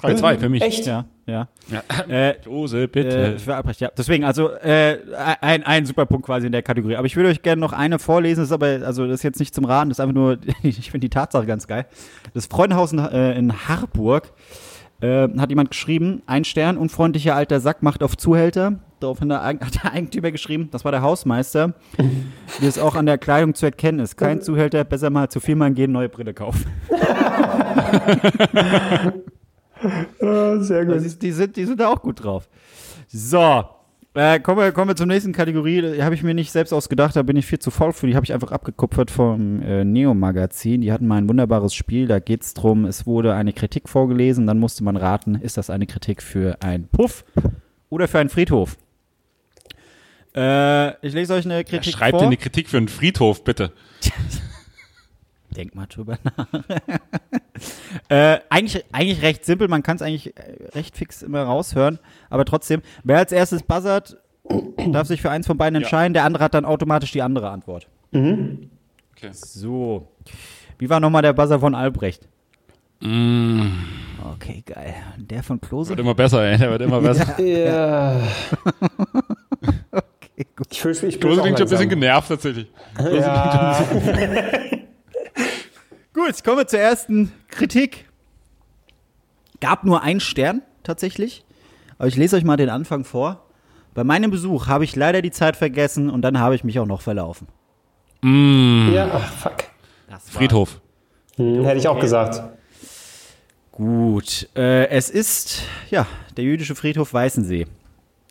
3-2 0.00 0.38
für 0.38 0.48
mich. 0.48 0.62
Echt? 0.62 0.86
Ja, 0.86 1.06
ja. 1.26 1.48
ja. 1.70 2.04
Äh, 2.08 2.40
Dose, 2.40 2.86
bitte. 2.86 3.34
Äh, 3.34 3.38
für 3.38 3.56
Albrecht, 3.56 3.80
ja. 3.80 3.90
Deswegen, 3.96 4.24
also 4.24 4.50
äh, 4.50 4.98
ein, 5.40 5.64
ein 5.64 5.86
super 5.86 6.06
Punkt 6.06 6.26
quasi 6.26 6.46
in 6.46 6.52
der 6.52 6.62
Kategorie. 6.62 6.94
Aber 6.94 7.06
ich 7.06 7.16
würde 7.16 7.30
euch 7.30 7.42
gerne 7.42 7.60
noch 7.60 7.72
eine 7.72 7.98
vorlesen. 7.98 8.42
Das 8.42 8.48
ist 8.48 8.52
aber, 8.52 8.86
also 8.86 9.06
das 9.06 9.16
ist 9.16 9.22
jetzt 9.24 9.40
nicht 9.40 9.54
zum 9.54 9.64
Raten, 9.64 9.88
das 9.88 9.98
ist 9.98 10.00
einfach 10.00 10.14
nur, 10.14 10.38
ich 10.62 10.90
finde 10.90 11.06
die 11.06 11.10
Tatsache 11.10 11.46
ganz 11.46 11.66
geil. 11.66 11.86
Das 12.32 12.46
Freundehaus 12.46 12.92
in, 12.92 13.00
äh, 13.00 13.36
in 13.36 13.68
Harburg 13.68 14.32
äh, 15.00 15.28
hat 15.36 15.50
jemand 15.50 15.70
geschrieben, 15.70 16.22
ein 16.26 16.44
Stern, 16.44 16.76
unfreundlicher 16.76 17.34
alter 17.34 17.58
Sack 17.58 17.82
macht 17.82 18.04
auf 18.04 18.16
Zuhälter. 18.16 18.78
Daraufhin 19.00 19.32
hat 19.32 19.84
der 19.84 19.92
Eigentümer 19.92 20.30
geschrieben, 20.30 20.68
das 20.70 20.84
war 20.84 20.92
der 20.92 21.02
Hausmeister, 21.02 21.74
wie 22.60 22.66
es 22.66 22.78
auch 22.78 22.94
an 22.94 23.06
der 23.06 23.18
Kleidung 23.18 23.54
zu 23.54 23.66
erkennen 23.66 24.00
ist. 24.00 24.16
Kein 24.16 24.40
Zuhälter, 24.42 24.84
besser 24.84 25.10
mal 25.10 25.28
zu 25.28 25.40
viel 25.40 25.56
mal 25.56 25.72
gehen, 25.72 25.92
neue 25.92 26.08
Brille 26.08 26.34
kaufen. 26.34 26.66
oh, 30.20 30.58
sehr 30.60 30.84
gut. 30.84 30.94
Also, 30.94 31.16
die, 31.16 31.32
sind, 31.32 31.56
die 31.56 31.64
sind 31.64 31.80
da 31.80 31.88
auch 31.88 32.02
gut 32.02 32.24
drauf. 32.24 32.48
So, 33.06 33.64
äh, 34.14 34.40
kommen, 34.40 34.58
wir, 34.58 34.72
kommen 34.72 34.88
wir 34.90 34.96
zur 34.96 35.06
nächsten 35.06 35.32
Kategorie. 35.32 35.80
Die 35.80 36.02
habe 36.02 36.14
ich 36.14 36.24
mir 36.24 36.34
nicht 36.34 36.50
selbst 36.50 36.72
ausgedacht, 36.72 37.14
da 37.14 37.22
bin 37.22 37.36
ich 37.36 37.46
viel 37.46 37.60
zu 37.60 37.70
faul 37.70 37.92
für. 37.92 38.08
Die 38.08 38.16
habe 38.16 38.24
ich 38.24 38.32
einfach 38.32 38.50
abgekupfert 38.50 39.10
vom 39.12 39.62
äh, 39.62 39.84
Neo-Magazin. 39.84 40.80
Die 40.80 40.90
hatten 40.90 41.06
mal 41.06 41.18
ein 41.18 41.28
wunderbares 41.28 41.72
Spiel. 41.72 42.08
Da 42.08 42.18
geht 42.18 42.42
es 42.42 42.54
darum, 42.54 42.84
es 42.84 43.06
wurde 43.06 43.34
eine 43.34 43.52
Kritik 43.52 43.88
vorgelesen. 43.88 44.46
Dann 44.46 44.58
musste 44.58 44.82
man 44.82 44.96
raten, 44.96 45.36
ist 45.36 45.56
das 45.56 45.70
eine 45.70 45.86
Kritik 45.86 46.22
für 46.22 46.60
einen 46.62 46.88
Puff 46.88 47.24
oder 47.90 48.08
für 48.08 48.18
einen 48.18 48.28
Friedhof? 48.28 48.76
Äh, 50.38 50.90
ich 51.04 51.14
lese 51.14 51.34
euch 51.34 51.44
eine 51.44 51.64
Kritik 51.64 51.86
ja, 51.86 51.98
schreibt 51.98 52.10
vor. 52.10 52.20
Schreibt 52.20 52.26
eine 52.26 52.36
Kritik 52.36 52.68
für 52.68 52.76
einen 52.76 52.86
Friedhof, 52.86 53.42
bitte. 53.42 53.72
Denk 55.50 55.74
mal 55.74 55.86
drüber 55.86 56.16
nach. 56.22 56.46
äh, 58.08 58.38
eigentlich, 58.48 58.84
eigentlich 58.92 59.22
recht 59.22 59.44
simpel, 59.44 59.66
man 59.66 59.82
kann 59.82 59.96
es 59.96 60.02
eigentlich 60.02 60.36
äh, 60.36 60.68
recht 60.74 60.96
fix 60.96 61.22
immer 61.22 61.42
raushören, 61.42 61.98
aber 62.30 62.44
trotzdem, 62.44 62.82
wer 63.02 63.18
als 63.18 63.32
erstes 63.32 63.64
buzzert, 63.64 64.18
darf 64.92 65.08
sich 65.08 65.20
für 65.20 65.30
eins 65.30 65.48
von 65.48 65.58
beiden 65.58 65.74
entscheiden, 65.74 66.14
ja. 66.14 66.20
der 66.20 66.24
andere 66.24 66.44
hat 66.44 66.54
dann 66.54 66.64
automatisch 66.64 67.10
die 67.10 67.22
andere 67.22 67.50
Antwort. 67.50 67.88
Mhm. 68.12 68.70
Okay. 69.16 69.30
So. 69.32 70.06
Wie 70.78 70.88
war 70.88 71.00
nochmal 71.00 71.22
der 71.22 71.32
Buzzer 71.32 71.58
von 71.58 71.74
Albrecht? 71.74 72.28
Mm. 73.00 73.70
Okay, 74.34 74.62
geil. 74.64 74.94
Der 75.16 75.42
von 75.42 75.60
Klose? 75.60 75.90
Wird 75.90 76.00
immer 76.00 76.14
besser, 76.14 76.44
ey. 76.44 76.58
Der 76.58 76.70
wird 76.70 76.82
immer 76.82 77.00
besser. 77.02 77.40
ja. 77.40 78.20
gut. 79.12 79.27
Ich 80.70 80.80
fühle 80.80 80.94
mich 81.02 81.20
Klose 81.20 81.40
klingt 81.40 81.58
schon 81.58 81.66
ein 81.66 81.70
bisschen 81.70 81.88
genervt 81.88 82.28
tatsächlich. 82.28 82.70
Ja. 82.98 83.84
Gut, 86.14 86.44
kommen 86.44 86.58
wir 86.58 86.66
zur 86.66 86.78
ersten 86.78 87.32
Kritik. 87.48 88.08
Gab 89.60 89.84
nur 89.84 90.02
einen 90.02 90.20
Stern 90.20 90.62
tatsächlich. 90.84 91.44
Aber 91.98 92.06
ich 92.06 92.16
lese 92.16 92.36
euch 92.36 92.44
mal 92.44 92.56
den 92.56 92.70
Anfang 92.70 93.04
vor. 93.04 93.44
Bei 93.94 94.04
meinem 94.04 94.30
Besuch 94.30 94.68
habe 94.68 94.84
ich 94.84 94.94
leider 94.94 95.22
die 95.22 95.32
Zeit 95.32 95.56
vergessen 95.56 96.08
und 96.08 96.22
dann 96.22 96.38
habe 96.38 96.54
ich 96.54 96.62
mich 96.62 96.78
auch 96.78 96.86
noch 96.86 97.00
verlaufen. 97.00 97.48
Mm. 98.22 98.92
Ja, 98.92 99.10
ach, 99.12 99.32
fuck. 99.32 99.64
Friedhof. 100.30 100.80
Hm, 101.36 101.64
hätte 101.64 101.78
ich 101.78 101.88
auch 101.88 101.98
gesagt. 101.98 102.42
Gut, 103.72 104.48
äh, 104.56 104.88
es 104.88 105.10
ist, 105.10 105.62
ja, 105.90 106.06
der 106.36 106.44
jüdische 106.44 106.74
Friedhof 106.74 107.12
Weißensee. 107.12 107.66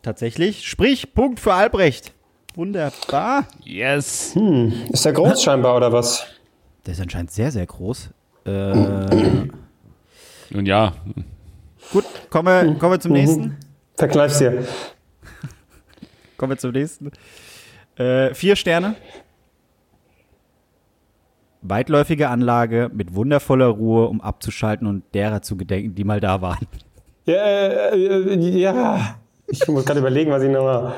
Tatsächlich. 0.08 0.66
Sprich, 0.66 1.12
Punkt 1.12 1.38
für 1.38 1.52
Albrecht. 1.52 2.14
Wunderbar. 2.54 3.46
Yes. 3.62 4.34
Hm, 4.34 4.72
ist 4.88 5.04
der 5.04 5.12
groß 5.12 5.42
scheinbar 5.42 5.76
oder 5.76 5.92
was? 5.92 6.26
Der 6.86 6.94
ist 6.94 7.00
anscheinend 7.02 7.30
sehr, 7.30 7.50
sehr 7.50 7.66
groß. 7.66 8.08
Äh, 8.46 8.50
Nun 10.48 10.64
ja. 10.64 10.94
Gut, 11.92 12.06
kommen 12.30 12.46
wir, 12.46 12.74
kommen 12.78 12.92
wir 12.92 13.00
zum 13.00 13.12
nächsten. 13.12 13.58
Vergleich's 13.98 14.38
dir. 14.38 14.66
kommen 16.38 16.52
wir 16.52 16.56
zum 16.56 16.70
nächsten. 16.70 17.10
Äh, 17.96 18.32
vier 18.32 18.56
Sterne. 18.56 18.94
Weitläufige 21.60 22.30
Anlage 22.30 22.90
mit 22.94 23.14
wundervoller 23.14 23.66
Ruhe, 23.66 24.08
um 24.08 24.22
abzuschalten 24.22 24.86
und 24.86 25.04
derer 25.12 25.42
zu 25.42 25.58
gedenken, 25.58 25.94
die 25.94 26.04
mal 26.04 26.20
da 26.20 26.40
waren. 26.40 26.66
Ja, 27.26 27.34
äh, 27.34 28.34
äh, 28.34 28.58
ja. 28.58 29.18
Ich 29.48 29.66
muss 29.66 29.84
gerade 29.84 30.00
überlegen, 30.00 30.30
was 30.30 30.42
ich 30.42 30.50
nochmal. 30.50 30.94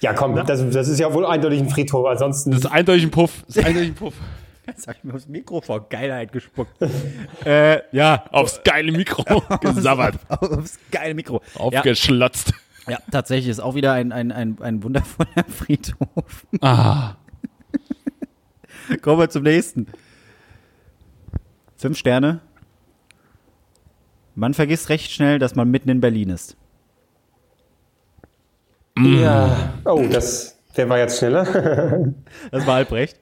Ja, 0.00 0.12
komm, 0.12 0.34
das, 0.34 0.68
das, 0.70 0.88
ist 0.88 0.98
ja 0.98 1.12
wohl 1.12 1.24
eindeutig 1.24 1.60
ein 1.60 1.70
Friedhof, 1.70 2.06
ansonsten. 2.06 2.50
Das 2.50 2.60
ist 2.60 2.66
eindeutig 2.66 3.04
ein 3.04 3.10
Puff. 3.10 3.44
Das 3.46 3.56
ist 3.56 3.64
eindeutig 3.64 3.90
ein 3.90 3.94
Puff. 3.94 4.14
Jetzt 4.66 4.88
habe 4.88 4.98
ich 4.98 5.04
mir 5.04 5.14
aufs 5.14 5.28
Mikro 5.28 5.60
vor 5.60 5.88
Geilheit 5.88 6.32
gespuckt. 6.32 6.72
äh, 7.44 7.80
ja. 7.92 8.24
Aufs 8.32 8.60
geile 8.64 8.90
Mikro 8.90 9.42
gesabbert. 9.60 10.18
aufs 10.28 10.78
geile 10.90 11.14
Mikro. 11.14 11.40
Aufgeschlotzt. 11.54 12.52
Ja, 12.86 12.94
ja, 12.94 12.98
tatsächlich 13.10 13.48
ist 13.48 13.60
auch 13.60 13.74
wieder 13.74 13.92
ein, 13.92 14.12
ein, 14.12 14.32
ein, 14.32 14.56
ein 14.60 14.82
wundervoller 14.82 15.44
Friedhof. 15.48 16.46
Ah. 16.60 17.14
Kommen 19.02 19.20
wir 19.20 19.30
zum 19.30 19.44
nächsten. 19.44 19.86
Fünf 21.76 21.96
Sterne. 21.96 22.40
Man 24.34 24.52
vergisst 24.52 24.88
recht 24.88 25.10
schnell, 25.10 25.38
dass 25.38 25.54
man 25.54 25.70
mitten 25.70 25.88
in 25.88 26.00
Berlin 26.00 26.30
ist. 26.30 26.56
Ja. 28.98 29.74
Oh, 29.84 30.04
das, 30.10 30.56
der 30.76 30.88
war 30.88 30.98
jetzt 30.98 31.18
schneller. 31.18 31.44
das 32.50 32.66
war 32.66 32.76
Albrecht. 32.76 33.18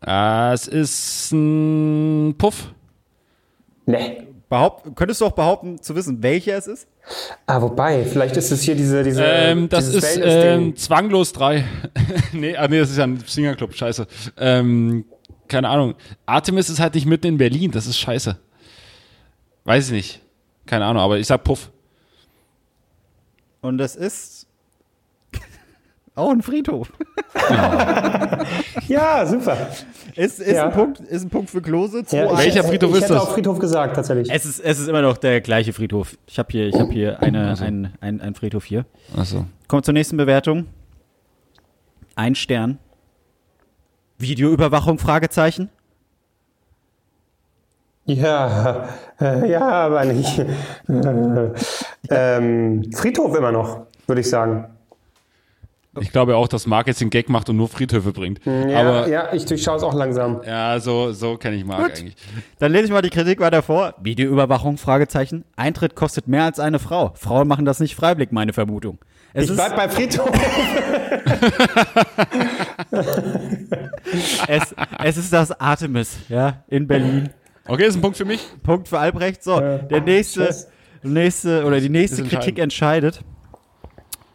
Es 0.00 0.66
ist 0.66 1.32
ein 1.32 2.34
Puff. 2.36 2.72
Nee. 3.86 4.26
Behaupt, 4.48 4.96
könntest 4.96 5.20
du 5.20 5.26
auch 5.26 5.32
behaupten, 5.32 5.80
zu 5.80 5.94
wissen, 5.96 6.22
welcher 6.22 6.58
es 6.58 6.66
ist? 6.66 6.86
Ah, 7.46 7.62
wobei, 7.62 8.04
vielleicht 8.04 8.36
ist 8.36 8.50
es 8.50 8.62
hier 8.62 8.74
diese. 8.74 9.02
diese 9.02 9.24
ähm, 9.24 9.68
das 9.68 9.88
ist 9.88 10.20
ähm, 10.22 10.76
Zwanglos 10.76 11.32
3. 11.32 11.64
nee, 12.32 12.54
ah, 12.56 12.68
nee, 12.68 12.78
das 12.78 12.90
ist 12.90 12.98
ja 12.98 13.04
ein 13.04 13.22
Singerclub, 13.24 13.74
scheiße. 13.74 14.06
Ähm, 14.38 15.06
keine 15.48 15.68
Ahnung. 15.68 15.94
Artemis 16.26 16.68
ist 16.68 16.80
halt 16.80 16.94
nicht 16.94 17.06
mitten 17.06 17.28
in 17.28 17.38
Berlin, 17.38 17.70
das 17.70 17.86
ist 17.86 17.98
scheiße. 17.98 18.36
Weiß 19.64 19.86
ich 19.86 19.92
nicht. 19.92 20.20
Keine 20.66 20.84
Ahnung, 20.84 21.02
aber 21.02 21.18
ich 21.18 21.26
sag 21.26 21.44
Puff. 21.44 21.70
Und 23.62 23.78
das 23.78 23.96
ist 23.96 24.46
auch 26.14 26.30
ein 26.30 26.42
Friedhof. 26.42 26.92
ja, 28.88 29.24
super. 29.24 29.56
Ist, 30.14 30.40
ist, 30.40 30.56
ja. 30.56 30.66
ein 30.66 30.72
Punkt, 30.72 31.00
ist 31.00 31.22
ein 31.24 31.30
Punkt 31.30 31.48
für 31.48 31.62
Klose. 31.62 32.04
Ja, 32.10 32.36
Welcher 32.36 32.64
Friedhof 32.64 32.90
ich 32.90 32.96
ist 32.96 33.02
das? 33.04 33.10
Ich 33.10 33.16
hätte 33.16 33.22
auch 33.22 33.32
Friedhof 33.32 33.58
gesagt, 33.58 33.96
tatsächlich. 33.96 34.30
Es 34.30 34.44
ist, 34.44 34.60
es 34.60 34.78
ist 34.78 34.88
immer 34.88 35.00
noch 35.00 35.16
der 35.16 35.40
gleiche 35.40 35.72
Friedhof. 35.72 36.18
Ich 36.26 36.38
habe 36.38 36.48
hier, 36.52 36.68
ich 36.68 36.78
hab 36.78 36.92
hier 36.92 37.22
eine, 37.22 37.48
also. 37.48 37.64
ein, 37.64 37.94
ein, 38.00 38.20
ein 38.20 38.34
Friedhof 38.34 38.64
hier. 38.64 38.84
Achso. 39.16 39.46
Kommt 39.68 39.86
zur 39.86 39.94
nächsten 39.94 40.18
Bewertung. 40.18 40.66
Ein 42.14 42.34
Stern. 42.34 42.78
Videoüberwachung? 44.18 44.98
Fragezeichen. 44.98 45.70
Ja, 48.04 48.88
äh, 49.20 49.50
ja, 49.50 49.66
aber 49.66 50.04
nicht. 50.04 50.38
Äh, 50.38 50.46
Ähm, 52.10 52.90
Friedhof 52.94 53.36
immer 53.36 53.52
noch, 53.52 53.86
würde 54.06 54.20
ich 54.20 54.28
sagen. 54.28 54.66
Ich 56.00 56.10
glaube 56.10 56.36
auch, 56.36 56.48
dass 56.48 56.66
Marc 56.66 56.86
jetzt 56.86 57.02
den 57.02 57.10
Gag 57.10 57.28
macht 57.28 57.50
und 57.50 57.58
nur 57.58 57.68
Friedhöfe 57.68 58.12
bringt. 58.12 58.40
Ja, 58.46 58.80
Aber 58.80 59.08
ja 59.08 59.34
ich 59.34 59.44
durchschaue 59.44 59.76
es 59.76 59.82
auch 59.82 59.92
langsam. 59.92 60.40
ja, 60.46 60.80
so, 60.80 61.12
so 61.12 61.36
kenne 61.36 61.56
ich 61.56 61.66
Marc 61.66 61.82
Gut. 61.82 61.98
eigentlich. 61.98 62.16
Dann 62.58 62.72
lese 62.72 62.86
ich 62.86 62.90
mal 62.92 63.02
die 63.02 63.10
Kritik 63.10 63.40
weiter 63.40 63.62
vor. 63.62 63.94
Videoüberwachung, 64.00 64.78
Fragezeichen. 64.78 65.44
Eintritt 65.54 65.94
kostet 65.94 66.28
mehr 66.28 66.44
als 66.44 66.58
eine 66.58 66.78
Frau. 66.78 67.12
Frauen 67.14 67.46
machen 67.46 67.66
das 67.66 67.78
nicht 67.78 67.94
freiwillig, 67.94 68.32
meine 68.32 68.54
Vermutung. 68.54 68.98
Es 69.34 69.44
Ich 69.44 69.50
ist, 69.50 69.56
bleib 69.56 69.76
bei 69.76 69.88
Friedhof. 69.90 70.30
es, 74.48 74.74
es 75.04 75.16
ist 75.16 75.32
das 75.32 75.52
Artemis, 75.60 76.16
ja, 76.28 76.62
in 76.68 76.86
Berlin. 76.86 77.30
Okay, 77.66 77.86
ist 77.86 77.96
ein 77.96 78.02
Punkt 78.02 78.16
für 78.16 78.24
mich. 78.24 78.44
Punkt 78.62 78.88
für 78.88 78.98
Albrecht. 78.98 79.42
So, 79.44 79.60
der 79.60 80.00
nächste, 80.00 80.46
Scheiße. 80.46 80.68
Nächste 81.02 81.64
oder 81.64 81.80
die 81.80 81.88
nächste 81.88 82.22
Ist 82.22 82.30
Kritik 82.30 82.58
entscheidet. 82.58 83.24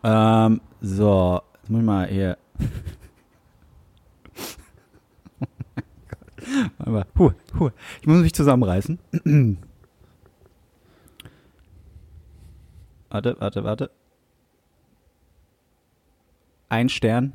Ähm, 0.03 0.62
so, 0.81 1.41
jetzt 1.62 1.69
muss 1.69 1.79
ich 1.79 1.86
mal 1.86 2.07
hier. 2.07 2.38
Warte 6.77 6.91
mal. 6.91 7.05
Huh, 7.17 7.31
huh. 7.59 7.69
Ich 8.01 8.07
muss 8.07 8.21
mich 8.21 8.33
zusammenreißen. 8.33 9.00
warte, 13.09 13.36
warte, 13.39 13.63
warte. 13.63 13.91
Ein 16.69 16.89
Stern. 16.89 17.33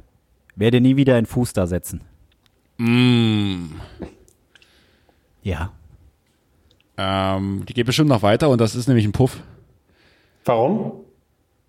Werde 0.57 0.81
nie 0.81 0.97
wieder 0.97 1.17
einen 1.17 1.27
Fuß 1.27 1.53
da 1.55 1.67
setzen. 1.67 2.03
Mm, 2.79 3.67
Ja. 5.43 5.73
Ähm, 6.97 7.65
die 7.69 7.75
geht 7.75 7.87
bestimmt 7.87 8.09
noch 8.09 8.23
weiter 8.23 8.49
und 8.49 8.61
das 8.61 8.75
ist 8.75 8.87
nämlich 8.87 9.05
ein 9.05 9.13
Puff. 9.13 9.41
Warum? 10.45 10.93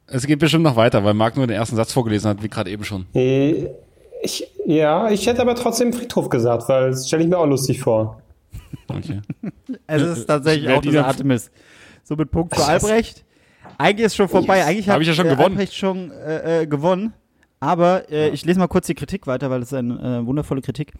Es 0.07 0.27
geht 0.27 0.39
bestimmt 0.39 0.63
noch 0.63 0.75
weiter, 0.75 1.03
weil 1.03 1.13
Marc 1.13 1.37
nur 1.37 1.47
den 1.47 1.55
ersten 1.55 1.75
Satz 1.75 1.93
vorgelesen 1.93 2.29
hat, 2.29 2.43
wie 2.43 2.49
gerade 2.49 2.69
eben 2.69 2.83
schon. 2.83 3.05
Äh, 3.13 3.67
Ich, 4.21 4.47
ja, 4.65 5.09
ich 5.09 5.25
hätte 5.27 5.41
aber 5.41 5.55
trotzdem 5.55 5.91
Friedhof 5.91 6.29
gesagt, 6.29 6.69
weil 6.69 6.91
das 6.91 7.07
stelle 7.07 7.23
ich 7.23 7.29
mir 7.29 7.37
auch 7.37 7.45
lustig 7.45 7.81
vor. 7.81 8.21
Okay. 8.87 9.21
Es 9.87 10.01
ist 10.01 10.25
tatsächlich 10.25 10.69
auch 10.71 10.81
die 10.81 10.89
dieser 10.89 11.05
Artemis. 11.07 11.51
So 12.03 12.15
mit 12.15 12.31
Punkt 12.31 12.55
für 12.55 12.63
Albrecht. 12.63 13.23
Eigentlich 13.77 14.05
ist 14.05 14.15
schon 14.15 14.29
vorbei. 14.29 14.63
Eigentlich 14.65 14.87
Hab 14.87 14.95
hat 14.95 15.01
ich 15.01 15.07
ja 15.07 15.13
schon 15.13 15.25
äh, 15.27 15.29
gewonnen. 15.31 15.51
Albrecht 15.57 15.73
schon 15.73 16.11
äh, 16.11 16.61
äh, 16.61 16.67
gewonnen. 16.67 17.13
Aber 17.59 18.09
äh, 18.11 18.29
ich 18.29 18.45
lese 18.45 18.59
mal 18.59 18.67
kurz 18.67 18.87
die 18.87 18.93
Kritik 18.93 19.25
weiter, 19.25 19.49
weil 19.49 19.61
das 19.61 19.71
ist 19.71 19.77
eine 19.77 20.19
äh, 20.21 20.25
wundervolle 20.25 20.61
Kritik. 20.61 20.93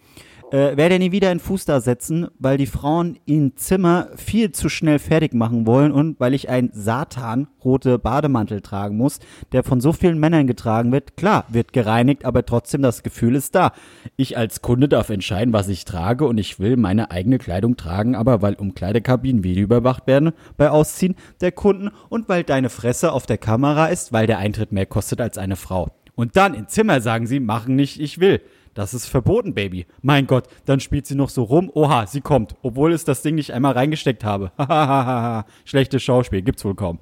Äh, 0.54 0.76
werde 0.76 1.00
nie 1.00 1.10
wieder 1.10 1.30
einen 1.30 1.40
Fuß 1.40 1.64
da 1.64 1.80
setzen, 1.80 2.28
weil 2.38 2.58
die 2.58 2.66
Frauen 2.66 3.18
im 3.26 3.56
Zimmer 3.56 4.10
viel 4.14 4.52
zu 4.52 4.68
schnell 4.68 5.00
fertig 5.00 5.34
machen 5.34 5.66
wollen 5.66 5.90
und 5.90 6.20
weil 6.20 6.32
ich 6.32 6.48
einen 6.48 6.70
Satan-rote 6.72 7.98
Bademantel 7.98 8.60
tragen 8.60 8.96
muss, 8.96 9.18
der 9.50 9.64
von 9.64 9.80
so 9.80 9.92
vielen 9.92 10.20
Männern 10.20 10.46
getragen 10.46 10.92
wird. 10.92 11.16
Klar, 11.16 11.44
wird 11.48 11.72
gereinigt, 11.72 12.24
aber 12.24 12.46
trotzdem 12.46 12.82
das 12.82 13.02
Gefühl 13.02 13.34
ist 13.34 13.56
da. 13.56 13.72
Ich 14.14 14.38
als 14.38 14.62
Kunde 14.62 14.88
darf 14.88 15.10
entscheiden, 15.10 15.52
was 15.52 15.66
ich 15.66 15.84
trage 15.86 16.24
und 16.24 16.38
ich 16.38 16.60
will 16.60 16.76
meine 16.76 17.10
eigene 17.10 17.38
Kleidung 17.38 17.76
tragen, 17.76 18.14
aber 18.14 18.40
weil 18.40 18.54
Umkleidekabinen 18.54 19.42
Video 19.42 19.64
überwacht 19.64 20.06
werden 20.06 20.30
bei 20.56 20.70
Ausziehen 20.70 21.16
der 21.40 21.50
Kunden 21.50 21.90
und 22.10 22.28
weil 22.28 22.44
deine 22.44 22.70
Fresse 22.70 23.10
auf 23.10 23.26
der 23.26 23.38
Kamera 23.38 23.86
ist, 23.86 24.12
weil 24.12 24.28
der 24.28 24.38
Eintritt 24.38 24.70
mehr 24.70 24.86
kostet 24.86 25.20
als 25.20 25.36
eine 25.36 25.56
Frau. 25.56 25.90
Und 26.14 26.36
dann 26.36 26.54
im 26.54 26.68
Zimmer 26.68 27.00
sagen 27.00 27.26
sie, 27.26 27.40
machen 27.40 27.74
nicht, 27.74 28.00
ich 28.00 28.20
will. 28.20 28.40
Das 28.74 28.92
ist 28.92 29.06
verboten, 29.06 29.54
Baby. 29.54 29.86
Mein 30.02 30.26
Gott, 30.26 30.48
dann 30.64 30.80
spielt 30.80 31.06
sie 31.06 31.14
noch 31.14 31.30
so 31.30 31.44
rum. 31.44 31.70
Oha, 31.72 32.06
sie 32.08 32.20
kommt, 32.20 32.56
obwohl 32.62 32.92
es 32.92 33.04
das 33.04 33.22
Ding 33.22 33.36
nicht 33.36 33.52
einmal 33.52 33.72
reingesteckt 33.72 34.24
habe. 34.24 34.50
Hahaha, 34.58 35.46
schlechtes 35.64 36.02
Schauspiel, 36.02 36.42
gibt's 36.42 36.64
wohl 36.64 36.74
kaum. 36.74 36.98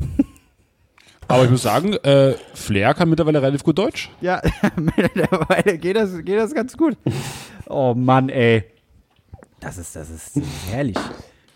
Aber 1.28 1.44
ich 1.44 1.50
muss 1.50 1.62
sagen, 1.62 1.94
äh, 1.94 2.34
Flair 2.54 2.94
kann 2.94 3.10
mittlerweile 3.10 3.42
relativ 3.42 3.64
gut 3.64 3.76
Deutsch. 3.76 4.08
Ja, 4.20 4.40
mittlerweile 4.76 5.76
geht 5.76 5.96
das, 5.96 6.24
geht 6.24 6.38
das 6.38 6.54
ganz 6.54 6.76
gut. 6.76 6.96
Oh 7.68 7.94
Mann, 7.94 8.28
ey. 8.28 8.64
Das 9.58 9.76
ist, 9.76 9.96
das 9.96 10.08
ist, 10.08 10.40
herrlich. 10.70 10.96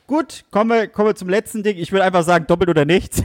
Gut, 0.09 0.45
kommen 0.51 0.71
wir, 0.71 0.89
kommen 0.89 1.11
wir 1.11 1.15
zum 1.15 1.29
letzten 1.29 1.63
Ding. 1.63 1.77
Ich 1.77 1.93
würde 1.93 2.03
einfach 2.03 2.25
sagen, 2.25 2.47
doppelt 2.49 2.69
oder 2.71 2.85
nichts. 2.85 3.23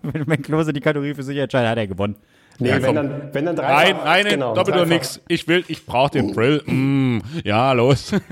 Wenn 0.00 0.26
wenn 0.26 0.40
Klose 0.40 0.72
die 0.72 0.80
Kategorie 0.80 1.12
für 1.12 1.22
sich 1.22 1.36
entscheidet, 1.36 1.68
hat 1.68 1.76
er 1.76 1.86
gewonnen. 1.86 2.16
Nee, 2.58 2.68
Ja, 2.68 2.82
wenn, 2.82 2.94
dann, 2.94 3.28
wenn 3.32 3.46
dann 3.46 3.56
dreifach. 3.56 3.84
Nein, 3.84 3.96
nein, 3.96 4.22
nein, 4.24 4.32
genau, 4.34 4.54
doppelt 4.54 4.76
oder 4.76 4.86
nix. 4.86 5.20
Ich 5.28 5.48
will, 5.48 5.64
ich 5.68 5.86
brauche 5.86 6.10
den 6.10 6.32
Brill. 6.32 6.62
Mm, 6.66 7.22
ja, 7.44 7.72
los. 7.72 8.12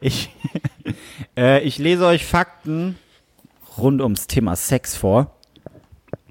Ich, 0.00 0.30
äh, 1.36 1.62
ich 1.62 1.78
lese 1.78 2.06
euch 2.06 2.24
Fakten 2.24 2.96
rund 3.78 4.00
ums 4.00 4.26
Thema 4.26 4.56
Sex 4.56 4.96
vor. 4.96 5.34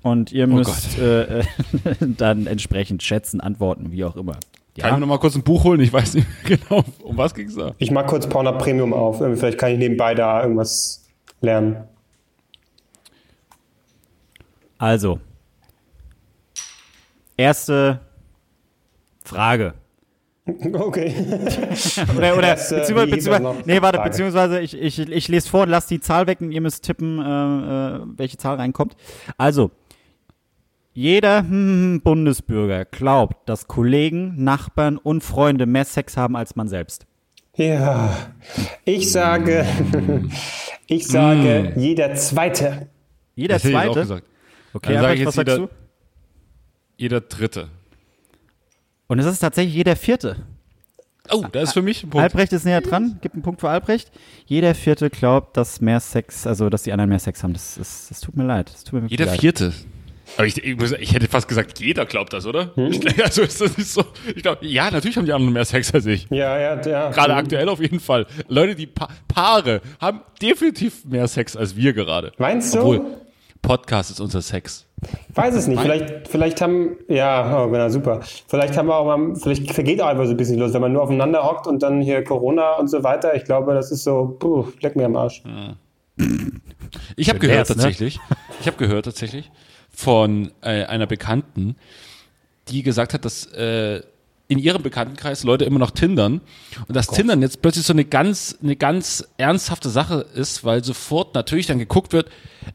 Und 0.04 0.32
ihr 0.32 0.48
müsst 0.48 0.98
äh, 0.98 1.40
äh, 1.40 1.44
dann 2.00 2.48
entsprechend 2.48 3.04
schätzen, 3.04 3.40
antworten, 3.40 3.92
wie 3.92 4.04
auch 4.04 4.16
immer. 4.16 4.38
Kann 4.78 4.90
ich 4.90 4.94
mir 4.96 5.00
noch 5.02 5.08
mal 5.08 5.20
kurz 5.20 5.36
ein 5.36 5.44
Buch 5.44 5.64
holen? 5.64 5.80
Ich 5.82 5.92
weiß 5.94 6.16
nicht 6.16 6.28
mehr 6.50 6.58
genau, 6.70 6.84
um 7.04 7.18
was 7.18 7.36
ging's 7.36 7.56
da? 7.56 7.74
Ich 7.78 7.92
mag 7.92 8.08
kurz 8.08 8.28
Pornhub 8.28 8.58
Premium 8.58 8.94
auf. 8.94 9.18
Vielleicht 9.18 9.58
kann 9.58 9.72
ich 9.72 9.78
nebenbei 9.78 10.16
da 10.16 10.42
irgendwas 10.42 11.06
lernen. 11.42 11.84
Also, 14.78 15.20
erste 17.42 18.00
Frage. 19.24 19.74
Okay. 20.74 21.14
Oder, 22.18 22.36
oder 22.36 22.42
Das, 22.42 22.70
beziehungsweise, 22.70 23.12
beziehungsweise 23.12 23.62
nee, 23.68 23.80
warte, 23.82 23.98
Frage. 24.00 24.10
beziehungsweise 24.10 24.60
ich, 24.60 24.74
ich, 24.76 24.98
ich 25.00 25.28
lese 25.28 25.48
vor, 25.48 25.68
lasst 25.68 25.92
die 25.92 26.00
Zahl 26.02 26.26
weg 26.26 26.42
und 26.42 26.52
ihr 26.52 26.62
müsst 26.62 26.84
tippen, 26.84 27.20
äh, 27.20 27.24
äh, 27.24 28.00
welche 28.18 28.38
Zahl 28.38 28.56
reinkommt. 28.56 28.96
Also, 29.38 29.70
jeder 30.94 31.42
hm, 31.42 32.02
Bundesbürger 32.04 32.86
glaubt, 32.86 33.48
dass 33.48 33.68
Kollegen, 33.68 34.44
Nachbarn 34.44 34.98
und 34.98 35.24
Freunde 35.24 35.68
mehr 35.68 35.86
Sex 35.86 36.18
haben 36.18 36.36
als 36.36 36.56
man 36.56 36.68
selbst. 36.68 37.06
Ja. 37.56 38.10
Ich 38.84 39.12
sage, 39.12 39.64
ich 40.88 41.08
sage, 41.08 41.74
jeder 41.78 42.16
Zweite. 42.16 42.90
Jeder 43.36 43.56
Das 43.56 43.62
Zweite. 43.64 43.94
gesagt. 44.02 44.26
Okay, 44.74 44.94
Dann 44.94 45.02
sag 45.04 45.10
Albrecht, 45.12 45.22
ich 45.22 45.28
was 45.28 45.36
jetzt 45.36 45.46
sagst 45.48 45.58
jeder- 45.60 45.68
du? 45.68 45.81
Jeder 47.02 47.20
Dritte. 47.20 47.68
Und 49.08 49.18
es 49.18 49.26
ist 49.26 49.40
tatsächlich 49.40 49.74
jeder 49.74 49.96
Vierte. 49.96 50.36
Oh, 51.32 51.44
da 51.52 51.62
ist 51.62 51.74
für 51.74 51.82
mich 51.82 52.04
ein 52.04 52.12
Punkt. 52.12 52.24
Albrecht 52.24 52.54
ist 52.54 52.64
näher 52.64 52.82
dran, 52.82 53.18
gibt 53.22 53.34
einen 53.34 53.42
Punkt 53.42 53.60
für 53.60 53.70
Albrecht. 53.70 54.12
Jeder 54.46 54.76
Vierte 54.76 55.10
glaubt, 55.10 55.58
dass 55.58 55.82
mehr 55.82 56.00
Sex, 56.00 56.46
also 56.46 56.70
dass 56.70 56.84
die 56.84 56.92
anderen 56.92 57.10
mehr 57.10 57.18
Sex 57.18 57.42
haben. 57.42 57.54
Das, 57.54 57.74
das, 57.76 58.08
das 58.10 58.20
tut 58.20 58.38
mir 58.38 58.44
leid. 58.44 58.72
Das 58.72 58.84
tut 58.84 59.02
mir 59.02 59.08
Jeder 59.08 59.26
leid. 59.26 59.40
Vierte. 59.40 59.74
Aber 60.38 60.46
ich, 60.46 60.64
ich, 60.64 60.78
muss, 60.78 60.92
ich 60.92 61.16
hätte 61.16 61.28
fast 61.28 61.48
gesagt, 61.48 61.80
jeder 61.80 62.06
glaubt 62.06 62.34
das, 62.34 62.46
oder? 62.46 62.72
Ich, 62.78 63.24
also 63.24 63.42
ist 63.42 63.60
das 63.60 63.76
nicht 63.80 63.90
so. 63.90 64.06
Ich 64.36 64.44
glaube, 64.44 64.64
ja, 64.68 64.92
natürlich 64.92 65.18
haben 65.18 65.26
die 65.26 65.34
anderen 65.34 65.54
mehr 65.54 65.66
Sex 65.66 65.92
als 65.96 66.06
ich. 66.06 66.28
Ja, 66.30 66.60
ja, 66.60 66.80
ja. 66.88 67.10
Gerade 67.10 67.34
aktuell 67.34 67.68
auf 67.68 67.82
jeden 67.82 68.00
Fall. 68.00 68.28
Leute, 68.48 68.76
die 68.76 68.86
pa 68.86 69.10
Paare 69.28 69.82
haben 70.00 70.22
definitiv 70.40 71.04
mehr 71.06 71.28
Sex 71.28 71.58
als 71.58 71.76
wir 71.76 71.94
gerade. 71.94 72.32
Meinst 72.38 72.76
du? 72.76 72.80
Obwohl, 72.80 73.18
Podcast 73.64 74.12
ist 74.12 74.20
unser 74.20 74.44
Sex. 74.44 74.86
Weiß 75.34 75.56
es 75.56 75.68
nicht. 75.68 75.82
Vielleicht, 75.82 76.28
vielleicht 76.28 76.62
haben, 76.62 76.98
ja, 77.08 77.64
oh, 77.64 77.70
genau, 77.70 77.90
super. 77.90 78.22
Vielleicht 78.48 78.78
haben 78.78 78.88
wir 78.88 78.96
auch 78.96 79.06
mal, 79.06 79.36
vielleicht 79.36 79.72
vergeht 79.72 80.02
auch 80.02 80.08
einfach 80.08 80.26
so 80.26 80.32
ein 80.32 80.38
bisschen 80.38 80.60
los, 80.60 80.74
wenn 80.74 80.82
man 80.82 80.94
nur 80.94 81.02
aufeinander 81.02 81.44
hockt 81.44 81.68
und 81.68 81.82
dann 81.82 82.02
hier 82.02 82.24
Corona 82.24 82.76
und 82.76 82.90
so 82.90 83.04
weiter. 83.04 83.36
Ich 83.36 83.46
glaube, 83.46 83.74
das 83.74 83.92
ist 83.92 84.04
so, 84.04 84.36
puh, 84.40 84.68
leck 84.82 84.96
mir 84.96 85.06
am 85.06 85.16
Arsch. 85.16 85.42
Ich 87.16 87.30
habe 87.30 87.40
gehört 87.40 87.70
ne? 87.70 87.76
tatsächlich, 87.76 88.20
ich 88.60 88.68
habe 88.68 88.78
gehört 88.78 89.06
tatsächlich 89.06 89.50
von 89.90 90.52
äh, 90.62 90.86
einer 90.86 91.08
Bekannten, 91.08 91.76
die 92.68 92.84
gesagt 92.84 93.14
hat, 93.14 93.26
dass 93.26 93.46
äh, 93.54 94.02
in 94.48 94.60
ihrem 94.60 94.84
Bekanntenkreis 94.84 95.44
Leute 95.44 95.64
immer 95.64 95.80
noch 95.80 95.92
tindern 95.92 96.42
und 96.88 96.96
dass 96.96 97.08
Tindern 97.08 97.42
jetzt 97.42 97.62
plötzlich 97.62 97.86
so 97.86 97.94
eine 97.94 98.04
ganz, 98.04 98.58
eine 98.62 98.76
ganz 98.76 99.26
ernsthafte 99.38 99.90
Sache 99.90 100.26
ist, 100.36 100.66
weil 100.66 100.84
sofort 100.84 101.34
natürlich 101.34 101.68
dann 101.68 101.80
geguckt 101.80 102.12
wird, 102.12 102.30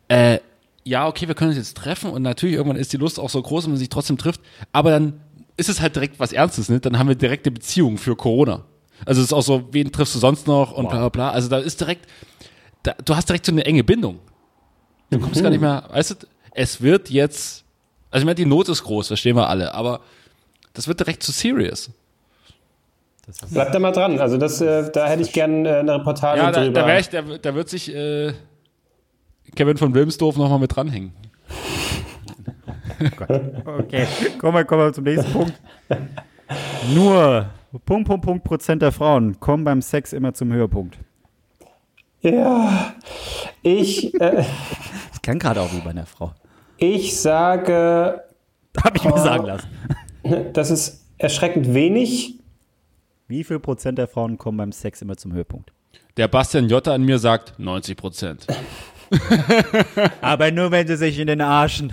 äh, 0.09 0.39
ja, 0.87 1.09
okay, 1.09 1.27
wir 1.27 1.35
können 1.35 1.51
uns 1.51 1.59
jetzt 1.59 1.77
treffen 1.77 2.11
und 2.11 2.23
natürlich 2.23 2.55
irgendwann 2.55 2.79
ist 2.79 2.93
die 2.93 2.97
Lust 2.97 3.19
auch 3.19 3.29
so 3.29 3.43
groß, 3.43 3.65
wenn 3.65 3.73
man 3.73 3.79
sich 3.79 3.89
trotzdem 3.89 4.19
trifft, 4.19 4.41
aber 4.73 4.91
dann 4.91 5.21
ist 5.57 5.69
es 5.69 5.81
halt 5.81 5.97
direkt 5.97 6.21
was 6.21 6.33
Ernstes, 6.33 6.69
ne? 6.69 6.79
Dann 6.79 6.97
haben 6.97 7.09
wir 7.09 7.17
direkt 7.17 7.45
eine 7.45 7.55
Beziehung 7.55 7.99
für 7.99 8.15
Corona. 8.15 8.63
Also 9.05 9.21
es 9.21 9.29
ist 9.29 9.33
auch 9.33 9.43
so, 9.43 9.69
wen 9.73 9.91
triffst 9.91 10.15
du 10.15 10.21
sonst 10.21 10.47
noch 10.47 10.73
und 10.73 10.89
bla 10.89 10.99
bla 10.99 11.09
bla. 11.09 11.31
Also 11.31 11.49
da 11.49 11.59
ist 11.59 11.81
direkt, 11.81 12.07
da, 12.85 12.95
du 13.05 13.17
hast 13.17 13.29
direkt 13.29 13.47
so 13.47 13.53
eine 13.53 13.65
enge 13.65 13.83
Bindung. 13.83 14.21
Du 15.11 15.19
kommst 15.19 15.43
gar 15.43 15.51
nicht 15.51 15.61
mehr, 15.61 15.89
weißt 15.91 16.11
du, 16.13 16.15
es 16.53 16.81
wird 16.81 17.11
jetzt, 17.11 17.65
also 18.11 18.23
ich 18.23 18.27
meine, 18.27 18.37
die 18.37 18.47
Not 18.47 18.69
ist 18.69 18.85
groß, 18.85 19.09
verstehen 19.09 19.35
wir 19.35 19.49
alle, 19.49 19.75
aber 19.75 20.01
das 20.73 20.87
wird 20.87 21.01
direkt 21.01 21.25
zu 21.25 21.33
serious. 21.33 21.91
Bleibt 23.51 23.75
da 23.75 23.81
mal 23.81 23.91
dran. 23.91 24.21
Also 24.21 24.39
das, 24.39 24.61
äh, 24.61 24.89
da 24.93 25.09
hätte 25.09 25.23
ich 25.23 25.33
gerne 25.33 25.69
äh, 25.69 25.79
eine 25.81 25.95
Reportage 25.97 26.41
Ja, 26.41 26.53
da, 26.53 26.63
drüber. 26.63 26.83
da, 26.83 26.99
ich, 26.99 27.09
da, 27.09 27.23
da 27.23 27.55
wird 27.57 27.69
sich 27.69 27.93
äh, 27.93 28.35
Kevin 29.55 29.77
von 29.77 29.95
Wilmsdorf 29.95 30.37
nochmal 30.37 30.59
mit 30.59 30.75
dranhängen. 30.75 31.13
Okay, 32.99 34.07
kommen 34.39 34.55
wir, 34.57 34.65
kommen 34.65 34.83
wir 34.87 34.93
zum 34.93 35.05
nächsten 35.05 35.31
Punkt. 35.31 35.53
Nur 36.95 37.51
Punkt, 37.85 38.09
Punkt, 38.09 38.25
Punkt 38.25 38.45
Prozent 38.45 38.81
der 38.81 38.93
Frauen 38.93 39.39
kommen 39.39 39.65
beim 39.65 39.83
Sex 39.83 40.13
immer 40.15 40.33
zum 40.33 40.53
Höhepunkt. 40.53 40.97
ja, 42.23 42.95
ich, 43.63 44.15
äh, 44.21 44.45
kann 45.23 45.39
gerade 45.39 45.61
auch 45.61 45.73
wie 45.75 45.81
bei 45.81 45.91
einer 45.91 46.07
Frau. 46.07 46.33
Ich 46.79 47.21
sage, 47.21 48.23
Hab 48.83 48.97
ich 48.97 49.05
mir 49.05 49.13
Oh. 49.15 49.19
sagen 49.19 49.45
lassen. 49.45 49.69
das 50.55 50.71
ist 50.71 51.05
erschreckend 51.19 51.75
wenig. 51.75 52.39
Wie 53.29 53.45
viel 53.45 53.59
Prozent 53.59 53.99
der 53.99 54.07
Frauen 54.09 54.39
kommen 54.39 54.57
beim 54.59 54.73
Sex 54.73 55.03
immer 55.03 55.17
zum 55.17 55.33
Höhepunkt? 55.33 55.73
Der 56.17 56.29
Bastian 56.29 56.69
Jotta 56.69 56.95
an 56.95 57.03
mir 57.03 57.19
sagt 57.19 57.59
90 57.59 57.97
Prozent. 57.97 58.47
Aber 60.21 60.51
nur, 60.51 60.71
wenn 60.71 60.87
sie 60.87 60.97
sich 60.97 61.19
in 61.19 61.27
den 61.27 61.41
Arschen. 61.41 61.93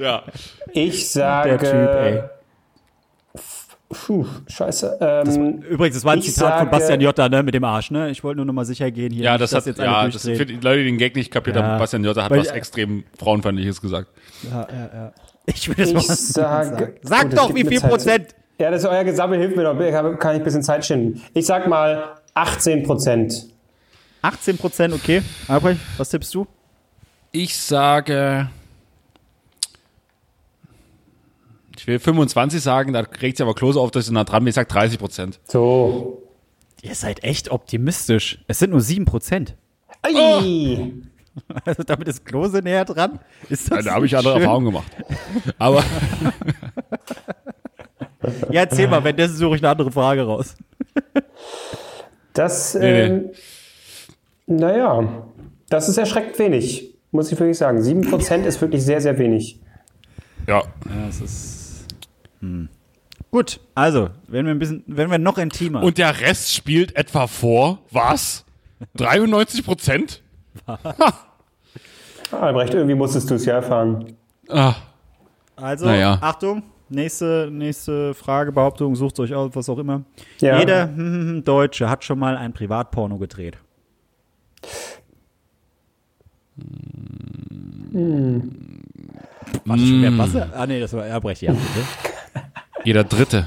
ja. 0.00 0.22
Ich 0.72 1.10
sage. 1.10 1.56
Der 1.58 1.58
Typ, 1.58 1.94
ey. 1.94 2.22
Puh, 3.90 4.26
scheiße. 4.48 4.98
Ähm, 5.00 5.62
Übrigens, 5.62 5.96
das 5.96 6.04
war 6.04 6.14
ein 6.14 6.22
Zitat 6.22 6.58
von 6.58 6.58
sage- 6.66 6.70
Bastian 6.70 7.00
Jotta, 7.00 7.28
ne, 7.28 7.42
mit 7.44 7.54
dem 7.54 7.62
Arsch, 7.62 7.90
ne? 7.92 8.10
Ich 8.10 8.24
wollte 8.24 8.38
nur 8.38 8.46
noch 8.46 8.52
mal 8.52 8.64
sicher 8.64 8.90
gehen 8.90 9.12
hier. 9.12 9.22
Ja, 9.24 9.32
nicht, 9.32 9.42
das 9.42 9.54
hat, 9.54 9.66
jetzt 9.66 9.78
alle 9.78 9.88
ja, 9.90 10.08
das 10.08 10.22
für 10.22 10.46
die 10.46 10.54
Leute, 10.54 10.78
die 10.78 10.84
den 10.86 10.98
Gag 10.98 11.14
nicht 11.14 11.30
kapiert 11.30 11.56
haben, 11.56 11.66
Ja. 11.66 11.78
Bastian 11.78 12.02
Jotta 12.04 12.24
hat 12.24 12.30
Weil 12.32 12.40
was 12.40 12.48
extrem 12.48 13.04
Frauenfeindliches 13.18 13.80
gesagt. 13.80 14.08
Ich 15.46 15.68
will 15.68 15.76
das 15.76 15.92
mal 15.92 16.00
ich 16.00 16.06
sage. 16.06 16.94
Sag 17.02 17.22
Gut, 17.22 17.32
es 17.34 17.38
doch, 17.38 17.46
gibt 17.54 17.58
wie 17.60 17.68
viel 17.68 17.80
Zeit- 17.80 17.90
Prozent? 17.90 18.26
Ja, 18.58 18.70
das 18.70 18.82
ist 18.82 18.88
euer 18.88 19.04
Gesammel, 19.04 19.38
hilft 19.38 19.56
mir 19.56 19.62
doch. 19.64 19.78
Kann 19.78 20.18
kann 20.18 20.34
ich 20.34 20.40
ein 20.40 20.44
bisschen 20.44 20.62
Zeit 20.62 20.84
schinden. 20.84 21.22
Ich 21.34 21.46
sag 21.46 21.68
mal 21.68 22.14
18 22.34 22.82
Prozent. 22.84 23.46
18 24.24 24.56
Prozent, 24.56 24.94
okay. 24.94 25.20
Albrecht, 25.48 25.80
was 25.98 26.08
tippst 26.08 26.34
du? 26.34 26.46
Ich 27.30 27.58
sage. 27.58 28.48
Ich 31.76 31.86
will 31.86 31.98
25 31.98 32.62
sagen, 32.62 32.94
da 32.94 33.02
kriegt 33.02 33.36
sie 33.36 33.42
aber 33.42 33.54
Klose 33.54 33.78
auf, 33.78 33.90
dass 33.90 34.04
ich 34.04 34.06
so 34.06 34.14
nah 34.14 34.24
dran 34.24 34.44
bin. 34.44 34.48
Ich 34.48 34.54
sag 34.54 34.68
30 34.68 34.98
Prozent. 34.98 35.40
So. 35.44 36.22
Ihr 36.80 36.94
seid 36.94 37.22
echt 37.22 37.50
optimistisch. 37.50 38.38
Es 38.46 38.60
sind 38.60 38.70
nur 38.70 38.80
7 38.80 39.04
Prozent. 39.04 39.56
Ei. 40.02 40.92
Also 41.64 41.82
damit 41.82 42.06
ist 42.06 42.24
Klose 42.24 42.58
näher 42.58 42.84
dran. 42.84 43.18
Ist 43.48 43.68
das 43.68 43.84
Da 43.84 43.94
habe 43.94 44.06
ich 44.06 44.12
nicht 44.12 44.18
andere 44.18 44.34
schön? 44.34 44.42
Erfahrungen 44.42 44.66
gemacht. 44.66 44.86
Aber 45.58 45.82
Ja, 48.50 48.60
erzähl 48.60 48.86
mal, 48.86 49.02
wenn 49.02 49.16
das 49.16 49.32
suche 49.32 49.56
ich 49.56 49.62
eine 49.62 49.70
andere 49.70 49.90
Frage 49.90 50.22
raus. 50.22 50.54
Das, 52.34 52.74
Nee, 52.74 53.02
ähm, 53.02 53.30
naja, 54.46 55.26
das 55.68 55.88
ist 55.88 55.96
erschreckend 55.98 56.38
wenig, 56.38 56.94
muss 57.10 57.30
ich 57.32 57.38
wirklich 57.38 57.58
sagen. 57.58 57.82
7 57.82 58.02
Prozent 58.02 58.46
ist 58.46 58.60
wirklich 58.60 58.84
sehr, 58.84 59.00
sehr 59.00 59.18
wenig. 59.18 59.60
ja, 60.46 60.58
Ja, 60.60 61.08
es 61.08 61.20
ist. 61.20 61.86
Hm. 62.40 62.68
Gut, 63.30 63.58
also, 63.74 64.10
wenn 64.28 64.46
wir 64.46 64.52
ein 64.52 64.58
bisschen, 64.58 64.84
wenn 64.86 65.10
wir 65.10 65.18
noch 65.18 65.38
intimer. 65.38 65.82
Und 65.82 65.98
der 65.98 66.20
Rest 66.20 66.54
spielt 66.54 66.94
etwa 66.94 67.26
vor, 67.26 67.80
was? 67.90 68.44
93 68.96 69.64
Prozent? 69.64 70.22
Albrecht, 72.30 72.74
irgendwie 72.74 72.94
musstest 72.94 73.30
du 73.30 73.34
es 73.34 73.44
ja 73.44 73.54
erfahren. 73.54 74.12
Ah, 74.48 74.74
Also, 75.56 75.86
Naja. 75.86 76.18
Achtung, 76.20 76.62
nächste, 76.88 77.48
nächste 77.50 78.14
Frage, 78.14 78.52
Behauptung, 78.52 78.94
sucht 78.94 79.18
euch 79.20 79.34
aus, 79.34 79.50
was 79.54 79.68
auch 79.68 79.78
immer. 79.78 80.02
Ja. 80.40 80.58
Jeder 80.58 80.84
hm, 80.88 80.96
hm, 80.96 81.28
hm, 81.28 81.44
Deutsche 81.44 81.88
hat 81.88 82.04
schon 82.04 82.18
mal 82.18 82.36
ein 82.36 82.52
Privatporno 82.52 83.18
gedreht. 83.18 83.58
War 89.64 89.76
das 89.76 89.86
schon 89.86 90.02
der 90.02 90.10
Basse? 90.12 90.50
Ah, 90.54 90.66
nee, 90.66 90.80
das 90.80 90.92
war 90.92 91.06
Erbrecht, 91.06 91.42
ja, 91.42 91.52
bitte. 91.52 92.44
jeder 92.84 93.04
Dritte. 93.04 93.46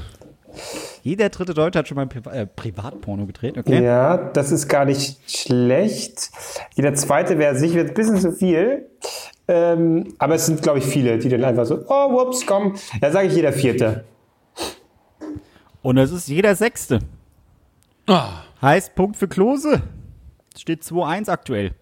Jeder 1.02 1.28
dritte 1.28 1.54
Deutsche 1.54 1.78
hat 1.78 1.88
schon 1.88 1.94
mal 1.96 2.02
ein 2.02 2.08
Priva 2.08 2.32
äh, 2.32 2.46
Privatporno 2.46 3.24
gedreht, 3.26 3.56
okay? 3.56 3.82
Ja, 3.82 4.16
das 4.16 4.52
ist 4.52 4.68
gar 4.68 4.84
nicht 4.84 5.18
schlecht. 5.30 6.30
Jeder 6.74 6.92
zweite 6.94 7.38
wäre 7.38 7.56
sicher 7.56 7.80
ein 7.80 7.94
bisschen 7.94 8.18
zu 8.18 8.32
viel. 8.32 8.86
Ähm, 9.46 10.12
aber 10.18 10.34
es 10.34 10.44
sind, 10.46 10.60
glaube 10.60 10.80
ich, 10.80 10.84
viele, 10.84 11.18
die 11.18 11.28
dann 11.30 11.44
einfach 11.44 11.64
so, 11.64 11.84
oh, 11.88 12.12
whoops, 12.12 12.44
komm. 12.44 12.74
Da 13.00 13.10
sage 13.10 13.28
ich 13.28 13.34
jeder 13.34 13.52
vierte. 13.52 14.04
Und 15.80 15.96
es 15.96 16.10
ist 16.10 16.28
jeder 16.28 16.54
Sechste. 16.54 16.98
Ah, 18.06 18.42
Heißt 18.60 18.94
Punkt 18.94 19.16
für 19.16 19.28
Klose. 19.28 19.82
Es 20.54 20.62
steht 20.62 20.82
2-1 20.82 21.30
aktuell. 21.30 21.72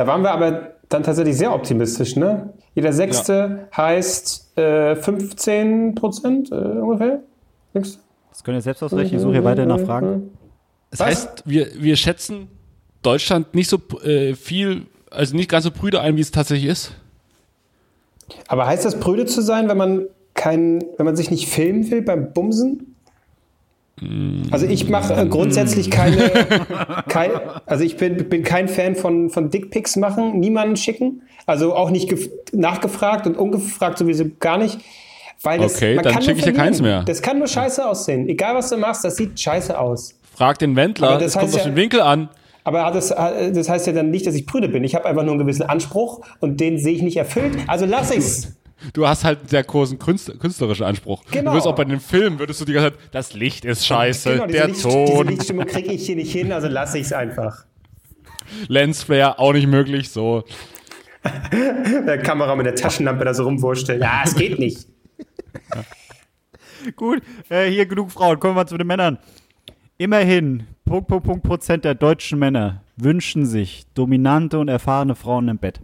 Da 0.00 0.06
waren 0.06 0.22
wir 0.22 0.30
aber 0.30 0.76
dann 0.88 1.02
tatsächlich 1.02 1.36
sehr 1.36 1.52
optimistisch, 1.52 2.16
ne? 2.16 2.54
Jeder 2.74 2.90
sechste 2.90 3.68
heißt 3.76 4.56
äh, 4.56 4.96
15 4.96 5.94
Prozent 5.94 6.50
äh, 6.50 6.54
ungefähr. 6.54 7.20
Nix? 7.74 7.98
Das 8.30 8.42
könnt 8.42 8.56
ihr 8.56 8.62
selbst 8.62 8.82
ausrechnen. 8.82 9.16
Ich 9.16 9.20
suche 9.20 9.32
hier 9.34 9.44
weiter 9.44 9.66
nach 9.66 9.80
Fragen. 9.80 10.30
das 10.90 11.00
Was? 11.00 11.06
heißt, 11.06 11.42
wir, 11.44 11.68
wir 11.78 11.96
schätzen 11.96 12.48
Deutschland 13.02 13.54
nicht 13.54 13.68
so 13.68 13.76
äh, 14.02 14.34
viel, 14.34 14.86
also 15.10 15.36
nicht 15.36 15.50
ganz 15.50 15.64
so 15.64 15.70
prüde 15.70 16.00
ein, 16.00 16.16
wie 16.16 16.22
es 16.22 16.30
tatsächlich 16.30 16.70
ist. 16.70 16.92
Aber 18.48 18.66
heißt 18.66 18.86
das 18.86 18.98
prüde 19.00 19.26
zu 19.26 19.42
sein, 19.42 19.68
wenn 19.68 19.76
man 19.76 20.06
kein, 20.32 20.82
wenn 20.96 21.04
man 21.04 21.14
sich 21.14 21.30
nicht 21.30 21.46
filmen 21.46 21.90
will 21.90 22.00
beim 22.00 22.32
Bumsen? 22.32 22.89
Also 24.50 24.66
ich 24.66 24.88
mache 24.88 25.14
äh, 25.14 25.26
grundsätzlich 25.26 25.90
keine, 25.90 26.30
kein, 27.08 27.30
also 27.66 27.84
ich 27.84 27.96
bin, 27.96 28.16
bin 28.28 28.42
kein 28.42 28.68
Fan 28.68 28.94
von, 28.96 29.30
von 29.30 29.50
Dickpics 29.50 29.96
machen, 29.96 30.40
niemanden 30.40 30.76
schicken, 30.76 31.22
also 31.46 31.74
auch 31.74 31.90
nicht 31.90 32.10
gef- 32.10 32.30
nachgefragt 32.52 33.26
und 33.26 33.36
ungefragt 33.36 33.98
sowieso 33.98 34.24
gar 34.40 34.56
nicht, 34.58 34.78
weil 35.42 35.58
das, 35.60 35.76
Okay, 35.76 35.96
man 35.96 36.04
dann 36.04 36.12
kann 36.14 36.22
schick 36.22 36.36
nur 36.36 36.38
ich 36.38 36.44
dir 36.44 36.52
keins 36.54 36.80
mehr. 36.80 37.02
Das 37.04 37.20
kann 37.22 37.38
nur 37.38 37.46
scheiße 37.48 37.86
aussehen, 37.86 38.28
egal 38.28 38.54
was 38.54 38.70
du 38.70 38.76
machst, 38.78 39.04
das 39.04 39.16
sieht 39.16 39.38
scheiße 39.38 39.78
aus. 39.78 40.14
Frag 40.34 40.58
den 40.58 40.76
Wendler, 40.76 41.10
Aber 41.10 41.18
das 41.18 41.34
das 41.34 41.42
kommt 41.42 41.54
ja- 41.54 41.64
dem 41.64 41.76
Winkel 41.76 42.00
an. 42.00 42.28
Aber 42.64 42.90
das, 42.92 43.08
das 43.08 43.68
heißt 43.70 43.86
ja 43.86 43.92
dann 43.94 44.10
nicht, 44.10 44.26
dass 44.26 44.34
ich 44.34 44.46
prüde 44.46 44.68
bin. 44.68 44.84
Ich 44.84 44.94
habe 44.94 45.06
einfach 45.06 45.22
nur 45.22 45.32
einen 45.32 45.40
gewissen 45.40 45.62
Anspruch 45.62 46.20
und 46.40 46.60
den 46.60 46.78
sehe 46.78 46.92
ich 46.94 47.00
nicht 47.02 47.16
erfüllt. 47.16 47.56
Also 47.66 47.86
lass 47.86 48.10
ich's. 48.14 48.52
Du 48.92 49.06
hast 49.06 49.24
halt 49.24 49.40
einen 49.40 49.48
sehr 49.48 49.62
großen 49.62 49.98
Künstler, 49.98 50.36
künstlerischen 50.36 50.84
Anspruch. 50.84 51.22
Genau. 51.30 51.50
Du 51.50 51.56
wirst 51.56 51.66
auch 51.66 51.74
bei 51.74 51.84
den 51.84 52.00
Filmen, 52.00 52.38
würdest 52.38 52.60
du 52.60 52.64
die 52.64 52.72
ganze 52.72 52.92
Zeit, 52.92 53.00
das 53.12 53.34
Licht 53.34 53.64
ist 53.64 53.86
scheiße, 53.86 54.32
Genau, 54.32 54.46
diese, 54.46 54.58
der 54.58 54.66
Licht, 54.68 54.84
diese 54.84 54.88
Ton, 54.88 55.28
Lichtstimmung 55.28 55.66
kriege 55.66 55.92
ich 55.92 56.06
hier 56.06 56.16
nicht 56.16 56.32
hin, 56.32 56.52
also 56.52 56.68
lasse 56.68 56.98
ich's 56.98 57.12
einfach. 57.12 57.64
Lensflare, 58.68 59.38
auch 59.38 59.52
nicht 59.52 59.66
möglich, 59.66 60.10
so. 60.10 60.44
Der 62.06 62.18
Kamera 62.18 62.56
mit 62.56 62.66
der 62.66 62.74
Taschenlampe 62.74 63.24
da 63.24 63.34
so 63.34 63.44
rumwurschtelt. 63.44 64.00
Ja, 64.00 64.22
es 64.24 64.34
geht 64.34 64.58
nicht. 64.58 64.86
Gut, 66.96 67.22
äh, 67.50 67.70
hier 67.70 67.86
genug 67.86 68.10
Frauen. 68.10 68.40
Kommen 68.40 68.54
wir 68.54 68.62
mal 68.62 68.66
zu 68.66 68.78
den 68.78 68.86
Männern. 68.86 69.18
Immerhin, 69.98 70.66
Punkt, 70.86 71.08
Punkt, 71.08 71.26
Punkt 71.26 71.42
Prozent 71.42 71.84
der 71.84 71.94
deutschen 71.94 72.38
Männer 72.38 72.82
wünschen 72.96 73.44
sich 73.44 73.84
dominante 73.94 74.58
und 74.58 74.68
erfahrene 74.68 75.14
Frauen 75.14 75.48
im 75.48 75.58
Bett. 75.58 75.80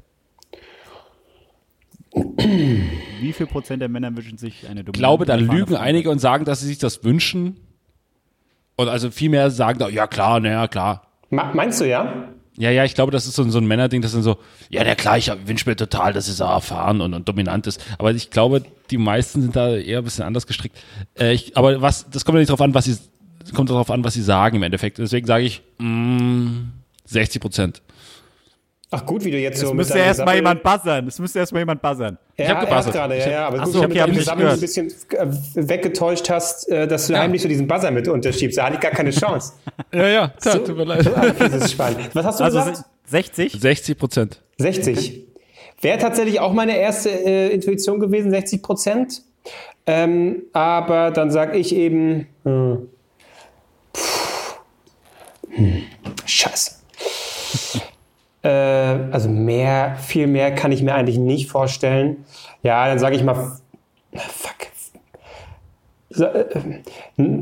Wie 3.20 3.32
viel 3.32 3.46
Prozent 3.46 3.82
der 3.82 3.88
Männer 3.88 4.16
wünschen 4.16 4.38
sich 4.38 4.64
eine 4.68 4.84
dominante 4.84 4.90
Ich 4.90 4.98
glaube, 4.98 5.26
da 5.26 5.34
lügen 5.34 5.76
einige 5.76 6.10
und 6.10 6.18
sagen, 6.18 6.44
dass 6.44 6.60
sie 6.60 6.66
sich 6.66 6.78
das 6.78 7.04
wünschen. 7.04 7.58
Und 8.76 8.88
also 8.88 9.10
viel 9.10 9.30
mehr 9.30 9.50
sagen 9.50 9.78
da, 9.78 9.88
ja 9.88 10.06
klar, 10.06 10.40
naja, 10.40 10.68
klar. 10.68 11.06
Meinst 11.30 11.80
du 11.80 11.88
ja? 11.88 12.28
Ja, 12.58 12.70
ja, 12.70 12.84
ich 12.84 12.94
glaube, 12.94 13.12
das 13.12 13.26
ist 13.26 13.34
so, 13.34 13.46
so 13.50 13.58
ein 13.58 13.66
Männerding, 13.66 14.00
das 14.00 14.12
sind 14.12 14.22
so, 14.22 14.38
ja, 14.70 14.82
na 14.82 14.94
klar, 14.94 15.18
ich 15.18 15.30
wünsche 15.44 15.68
mir 15.68 15.76
total, 15.76 16.14
dass 16.14 16.24
sie 16.24 16.32
so 16.32 16.44
erfahren 16.44 17.02
und, 17.02 17.12
und 17.12 17.28
dominant 17.28 17.66
ist. 17.66 17.84
Aber 17.98 18.12
ich 18.12 18.30
glaube, 18.30 18.62
die 18.90 18.96
meisten 18.96 19.42
sind 19.42 19.56
da 19.56 19.74
eher 19.74 19.98
ein 19.98 20.04
bisschen 20.04 20.24
anders 20.24 20.46
gestrickt. 20.46 20.78
Äh, 21.18 21.34
ich, 21.34 21.56
aber 21.56 21.82
was, 21.82 22.08
das 22.08 22.24
kommt 22.24 22.36
ja 22.36 22.40
nicht 22.40 22.50
drauf 22.50 22.62
an, 22.62 22.72
was 22.72 22.86
sie, 22.86 22.96
kommt 23.52 23.68
darauf 23.68 23.90
an, 23.90 24.04
was 24.04 24.14
sie 24.14 24.22
sagen 24.22 24.56
im 24.56 24.62
Endeffekt. 24.62 24.96
Deswegen 24.96 25.26
sage 25.26 25.44
ich, 25.44 25.62
mm, 25.78 26.68
60 27.04 27.42
Prozent. 27.42 27.82
Ach 28.98 29.04
gut, 29.06 29.24
wie 29.24 29.30
du 29.30 29.36
jetzt 29.38 29.56
Es 29.56 29.60
so 29.60 29.68
mit 29.68 29.76
müsste 29.78 29.98
erst 29.98 30.24
mal 30.24 30.34
jemand 30.34 30.62
buzzern. 30.62 31.06
Es 31.06 31.18
müsste 31.18 31.38
erst 31.38 31.52
mal 31.52 31.58
jemand 31.58 31.82
buzzern. 31.82 32.16
Ja, 32.36 32.44
Ich 32.44 32.50
hab 32.50 32.60
hat 32.62 32.68
gebuzzert. 32.68 32.92
gerade, 32.94 33.18
ja, 33.18 33.30
ja. 33.30 33.46
Aber 33.46 33.58
gut, 33.58 33.72
so, 33.72 33.80
du 33.80 33.86
okay, 33.86 34.00
hab 34.00 34.08
mit 34.08 34.18
ich 34.18 34.24
deinem 34.24 34.38
nicht 34.38 34.48
Gesammel 34.48 34.48
ein 34.48 34.60
bisschen 34.60 34.88
äh, 35.10 35.68
weggetäuscht 35.68 36.30
hast, 36.30 36.68
äh, 36.70 36.88
dass 36.88 37.06
du 37.08 37.18
heimlich 37.18 37.42
so 37.42 37.48
diesen 37.48 37.66
Buzzer 37.66 37.90
mit 37.90 38.08
unterschiebst. 38.08 38.56
Da 38.58 38.64
hatte 38.64 38.74
ich 38.74 38.80
gar 38.80 38.92
keine 38.92 39.10
Chance. 39.10 39.52
Ja, 39.92 40.08
ja, 40.08 40.28
tja, 40.28 40.54
tut 40.58 40.76
mir 40.76 40.84
leid. 40.84 41.06
Das 41.38 41.52
ist 41.54 41.72
spannend. 41.72 42.10
Was 42.14 42.24
hast 42.24 42.40
du 42.40 42.44
Also 42.44 42.58
gesagt? 42.58 42.84
60? 43.06 43.52
60 43.60 43.98
Prozent. 43.98 44.42
60. 44.58 45.24
Wäre 45.80 45.98
tatsächlich 45.98 46.40
auch 46.40 46.52
meine 46.52 46.76
erste 46.78 47.10
äh, 47.10 47.48
Intuition 47.52 48.00
gewesen, 48.00 48.30
60 48.30 48.62
Prozent. 48.62 49.22
Ähm, 49.86 50.42
aber 50.52 51.10
dann 51.12 51.30
sage 51.30 51.56
ich 51.58 51.74
eben, 51.74 52.26
hm, 52.44 52.88
pff, 53.94 54.60
hm, 55.50 55.82
scheiße. 56.24 56.72
äh, 58.46 59.08
also 59.12 59.28
mehr, 59.28 59.96
viel 59.96 60.26
mehr 60.26 60.54
kann 60.54 60.72
ich 60.72 60.82
mir 60.82 60.94
eigentlich 60.94 61.18
nicht 61.18 61.50
vorstellen. 61.50 62.24
Ja, 62.62 62.86
dann 62.86 62.98
sage 62.98 63.16
ich 63.16 63.22
mal, 63.22 63.58
fuck, 64.14 64.54
Sa- 66.10 66.32
äh, 66.32 66.82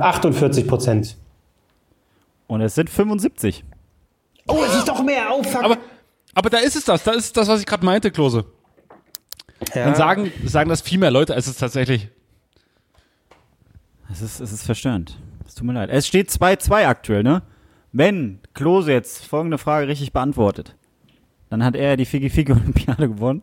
48 0.01 0.67
Prozent. 0.67 1.17
Und 2.47 2.61
es 2.61 2.75
sind 2.75 2.91
75. 2.91 3.65
Oh, 4.47 4.59
es 4.67 4.75
ist 4.77 4.89
doch 4.89 5.03
mehr. 5.03 5.27
Oh, 5.33 5.43
fuck. 5.43 5.63
Aber, 5.65 5.79
aber 6.35 6.51
da 6.51 6.59
ist 6.59 6.77
es 6.77 6.85
das, 6.85 7.03
da 7.05 7.13
ist 7.13 7.37
das, 7.37 7.49
was 7.49 7.61
ich 7.61 7.67
gerade 7.67 7.85
meinte, 7.85 8.11
Klose. 8.11 8.45
ja. 9.75 9.85
Dann 9.87 9.95
sagen, 9.95 10.33
sagen 10.45 10.69
das 10.69 10.81
viel 10.83 10.99
mehr 10.99 11.11
Leute, 11.11 11.35
als 11.35 11.47
es 11.47 11.57
tatsächlich. 11.57 12.09
Es 14.11 14.21
ist, 14.21 14.41
es 14.41 14.53
ist 14.53 14.65
verstörend. 14.65 15.19
Es 15.47 15.55
tut 15.55 15.67
mir 15.67 15.73
leid. 15.73 15.91
Es 15.91 16.07
steht 16.07 16.31
2-2 16.31 16.87
aktuell, 16.87 17.23
ne? 17.23 17.43
Wenn 17.93 18.41
Klose 18.55 18.93
jetzt 18.93 19.25
folgende 19.25 19.57
Frage 19.57 19.87
richtig 19.89 20.13
beantwortet, 20.13 20.75
Dann 21.55 21.63
hat 21.63 21.77
er 21.77 21.97
die 21.97 22.05
Figi 22.05 22.31
Figi 22.31 22.51
Olympiade 22.51 23.09
gewonnen. 23.09 23.43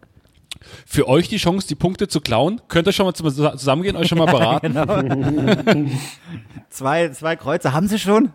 Für 0.85 1.07
euch 1.07 1.29
die 1.29 1.37
Chance, 1.37 1.65
die 1.65 1.75
Punkte 1.75 2.09
zu 2.09 2.19
klauen. 2.19 2.59
Könnt 2.67 2.85
ihr 2.85 2.91
schon 2.91 3.05
mal 3.05 3.13
zusammengehen, 3.13 3.95
euch 3.95 4.09
schon 4.09 4.17
mal 4.17 4.25
beraten? 4.29 4.73
Genau. 4.73 5.85
zwei, 6.69 7.07
zwei 7.07 7.37
Kreuze 7.37 7.71
haben 7.71 7.87
sie 7.87 7.97
schon. 7.97 8.33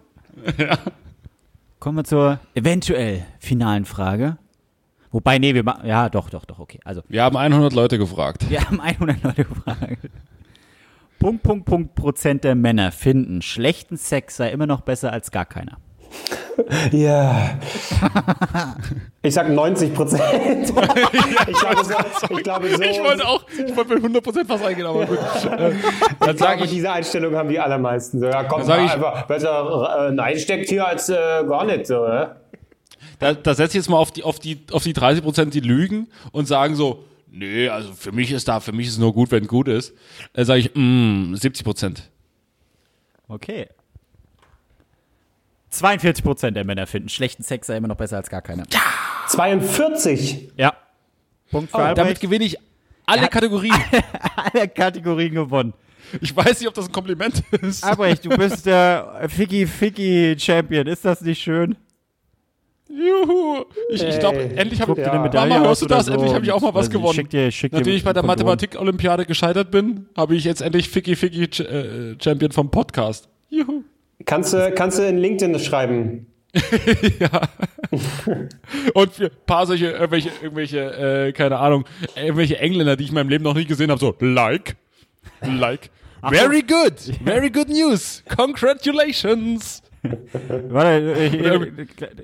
Ja. 0.56 0.78
Kommen 1.78 1.98
wir 1.98 2.04
zur 2.04 2.40
eventuell 2.54 3.26
finalen 3.38 3.84
Frage. 3.84 4.38
Wobei, 5.10 5.38
nee, 5.38 5.52
wir 5.54 5.62
machen, 5.62 5.86
ja, 5.86 6.08
doch, 6.08 6.30
doch, 6.30 6.46
doch, 6.46 6.58
okay. 6.58 6.80
Also, 6.82 7.02
Wir 7.08 7.22
haben 7.22 7.36
100 7.36 7.74
Leute 7.74 7.98
gefragt. 7.98 8.48
wir 8.48 8.64
haben 8.64 8.80
100 8.80 9.22
Leute 9.22 9.44
gefragt. 9.44 10.08
Punkt, 11.18 11.42
Punkt, 11.42 11.66
Punkt 11.66 11.94
Prozent 11.94 12.44
der 12.44 12.54
Männer 12.54 12.92
finden, 12.92 13.42
schlechten 13.42 13.98
Sex 13.98 14.38
sei 14.38 14.52
immer 14.52 14.66
noch 14.66 14.80
besser 14.80 15.12
als 15.12 15.30
gar 15.30 15.44
keiner. 15.44 15.76
Ja. 16.92 17.58
Ich 19.22 19.34
sag 19.34 19.48
90 19.48 19.92
Prozent. 19.92 20.22
ich, 20.68 20.72
glaube, 20.72 21.84
so, 21.84 22.36
ich 22.36 22.42
glaube 22.44 22.68
so. 22.76 22.80
Ich 22.80 23.00
wollte 23.00 23.26
auch, 23.26 23.42
ich 23.50 23.74
wollte 23.76 23.94
mit 23.94 23.98
100 23.98 24.22
Prozent 24.22 24.46
fast 24.46 24.62
reingehen, 24.64 24.86
aber 24.86 25.04
gut. 25.04 25.18
Äh, 25.44 25.48
Dann 25.48 25.72
Ich 25.72 25.80
sage 26.20 26.36
glaube, 26.38 26.64
ich, 26.66 26.70
diese 26.70 26.92
Einstellung 26.92 27.34
haben 27.34 27.48
die 27.48 27.58
allermeisten. 27.58 28.20
So, 28.20 28.26
ja, 28.26 28.44
komm, 28.44 28.62
sag 28.62 28.84
ich- 28.84 28.92
einfach 28.92 29.26
besser 29.26 30.06
äh, 30.08 30.12
Nein 30.12 30.38
steckt 30.38 30.68
hier 30.68 30.86
als 30.86 31.08
äh, 31.08 31.14
gar 31.48 31.64
nicht. 31.64 31.88
So, 31.88 32.06
ja? 32.06 32.36
da, 33.18 33.34
da 33.34 33.54
setze 33.54 33.76
ich 33.76 33.82
jetzt 33.82 33.90
mal 33.90 33.96
auf 33.96 34.12
die, 34.12 34.22
auf 34.22 34.38
die, 34.38 34.60
auf 34.70 34.84
die 34.84 34.92
30 34.92 35.24
Prozent, 35.24 35.54
die 35.54 35.60
lügen 35.60 36.06
und 36.30 36.46
sagen 36.46 36.76
so, 36.76 37.02
nee, 37.28 37.68
also 37.68 37.92
für 37.94 38.12
mich 38.12 38.30
ist 38.30 38.46
da, 38.46 38.60
für 38.60 38.70
mich 38.72 38.86
ist 38.86 38.92
es 38.92 38.98
nur 39.00 39.12
gut, 39.12 39.32
wenn 39.32 39.48
gut 39.48 39.66
ist. 39.66 39.92
Dann 40.34 40.44
sage 40.44 40.60
ich, 40.60 40.70
mm, 40.72 41.34
70 41.34 41.64
Prozent. 41.64 42.10
Okay. 43.26 43.66
42 45.78 46.24
Prozent 46.24 46.56
der 46.56 46.64
Männer 46.64 46.86
finden, 46.86 47.08
schlechten 47.08 47.42
Sex 47.42 47.66
sei 47.66 47.76
immer 47.76 47.88
noch 47.88 47.96
besser 47.96 48.16
als 48.16 48.30
gar 48.30 48.42
keiner. 48.42 48.64
42. 49.28 50.52
Ja. 50.56 50.74
Punkt 51.50 51.70
für 51.70 51.78
Oh, 51.78 51.94
Damit 51.94 52.20
gewinne 52.20 52.44
ich 52.44 52.56
alle 53.06 53.28
Kategorien. 53.28 53.72
Alle 54.52 54.66
Kategorien 54.68 55.34
gewonnen. 55.34 55.72
Ich 56.20 56.34
weiß 56.36 56.58
nicht, 56.60 56.68
ob 56.68 56.74
das 56.74 56.86
ein 56.86 56.92
Kompliment 56.92 57.42
ist. 57.62 57.84
Albrecht, 57.84 58.24
du 58.24 58.30
bist 58.30 58.66
der 58.66 59.26
Ficky 59.28 59.66
Ficky 59.66 60.34
Champion. 60.38 60.86
Ist 60.88 61.04
das 61.04 61.20
nicht 61.20 61.40
schön? 61.40 61.76
Juhu. 62.88 63.64
Ich, 63.90 64.02
ich 64.02 64.18
glaube, 64.18 64.38
endlich 64.56 64.80
habe 64.80 64.94
eine 64.96 65.32
Ja. 65.32 65.46
Mama, 65.46 65.60
hörst 65.66 65.82
du 65.82 65.86
das? 65.86 66.06
so. 66.06 66.12
Endlich 66.12 66.32
habe 66.34 66.44
ich 66.44 66.52
auch 66.52 66.60
mal 66.60 66.74
was 66.74 66.86
Also, 66.86 66.98
gewonnen. 66.98 67.14
Schick 67.14 67.30
dir, 67.30 67.50
schick 67.50 67.72
dir 67.72 67.78
Nachdem 67.78 67.94
ich 67.96 68.04
bei 68.04 68.12
der. 68.12 68.22
Mathematik-Olympiade 68.24 69.26
gescheitert 69.26 69.70
bin, 69.70 70.06
habe 70.16 70.36
ich 70.36 70.44
jetzt 70.44 70.62
endlich 70.62 70.88
Ficky 70.88 71.16
Ficky 71.16 71.48
Ch 71.48 71.60
äh, 71.60 72.16
Champion 72.22 72.52
vom 72.52 72.70
Podcast. 72.70 73.28
Juhu. 73.50 73.82
Kannst 74.26 74.52
du, 74.52 74.72
kannst 74.72 74.98
du 74.98 75.08
in 75.08 75.16
LinkedIn 75.18 75.58
schreiben? 75.58 76.26
Und 78.94 79.12
für 79.12 79.26
ein 79.26 79.30
paar 79.46 79.66
solche, 79.66 79.86
irgendwelche, 79.86 80.30
irgendwelche, 80.42 81.26
äh, 81.28 81.32
keine 81.32 81.58
Ahnung, 81.58 81.84
irgendwelche 82.16 82.58
Engländer, 82.58 82.96
die 82.96 83.04
ich 83.04 83.10
in 83.10 83.14
meinem 83.14 83.28
Leben 83.28 83.44
noch 83.44 83.54
nie 83.54 83.66
gesehen 83.66 83.90
habe, 83.90 84.00
so, 84.00 84.14
like, 84.20 84.74
like. 85.42 85.90
Very 86.28 86.62
good, 86.62 86.94
very 87.24 87.50
good 87.50 87.68
news. 87.68 88.24
Congratulations. 88.36 89.82
Warte, 90.68 91.14
ich, 91.20 91.34
ich, 91.34 91.40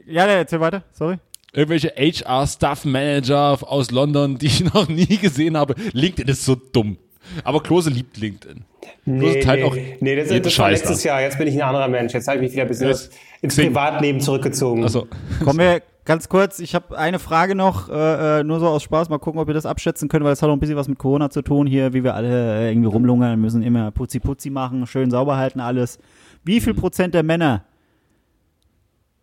ja, 0.06 0.26
ja, 0.26 0.32
erzähl 0.32 0.60
weiter. 0.60 0.82
Sorry. 0.92 1.18
Irgendwelche 1.52 1.88
HR-Staff-Manager 1.90 3.58
aus 3.62 3.90
London, 3.90 4.38
die 4.38 4.46
ich 4.46 4.64
noch 4.72 4.88
nie 4.88 5.18
gesehen 5.18 5.56
habe. 5.56 5.74
LinkedIn 5.92 6.28
ist 6.28 6.44
so 6.44 6.54
dumm. 6.54 6.96
Aber 7.44 7.62
Klose 7.62 7.90
liebt 7.90 8.16
LinkedIn. 8.16 8.64
Klose 9.04 9.40
teilt 9.40 9.64
auch 9.64 9.76
nee 10.00 10.16
das, 10.16 10.28
das 10.28 10.58
war 10.58 10.70
letztes. 10.70 11.04
Jahr. 11.04 11.20
Jetzt 11.20 11.38
bin 11.38 11.46
ich 11.46 11.54
ein 11.54 11.62
anderer 11.62 11.88
Mensch. 11.88 12.12
Jetzt 12.12 12.26
habe 12.28 12.36
ich 12.38 12.42
mich 12.42 12.52
wieder 12.52 12.62
ein 12.62 12.68
bisschen 12.68 12.88
Ja. 12.90 12.96
ins 13.42 13.54
Xing. 13.54 13.68
Privatleben 13.68 14.20
zurückgezogen. 14.20 14.82
Also, 14.82 15.06
Kommen 15.44 15.58
wir 15.58 15.82
ganz 16.04 16.28
kurz. 16.28 16.58
Ich 16.58 16.74
habe 16.74 16.98
eine 16.98 17.18
Frage 17.18 17.54
noch, 17.54 17.88
äh, 17.88 18.40
äh, 18.40 18.44
nur 18.44 18.58
so 18.60 18.66
aus 18.68 18.82
Spaß. 18.82 19.08
Mal 19.08 19.18
gucken, 19.18 19.40
ob 19.40 19.46
wir 19.46 19.54
das 19.54 19.66
abschätzen 19.66 20.08
können, 20.08 20.24
weil 20.24 20.32
es 20.32 20.42
hat 20.42 20.48
auch 20.48 20.52
ein 20.52 20.60
bisschen 20.60 20.76
was 20.76 20.88
mit 20.88 20.98
Corona 20.98 21.30
zu 21.30 21.42
tun 21.42 21.66
hier, 21.66 21.92
wie 21.92 22.02
wir 22.04 22.14
alle 22.14 22.60
äh, 22.60 22.70
irgendwie 22.70 22.88
rumlungern, 22.88 23.40
müssen 23.40 23.62
immer 23.62 23.90
putzi 23.92 24.18
putzi 24.20 24.50
machen, 24.50 24.86
schön 24.86 25.10
sauber 25.10 25.36
halten 25.36 25.60
alles. 25.60 25.98
Wie 26.44 26.60
viel 26.60 26.74
Prozent 26.74 27.14
der 27.14 27.22
Männer 27.22 27.64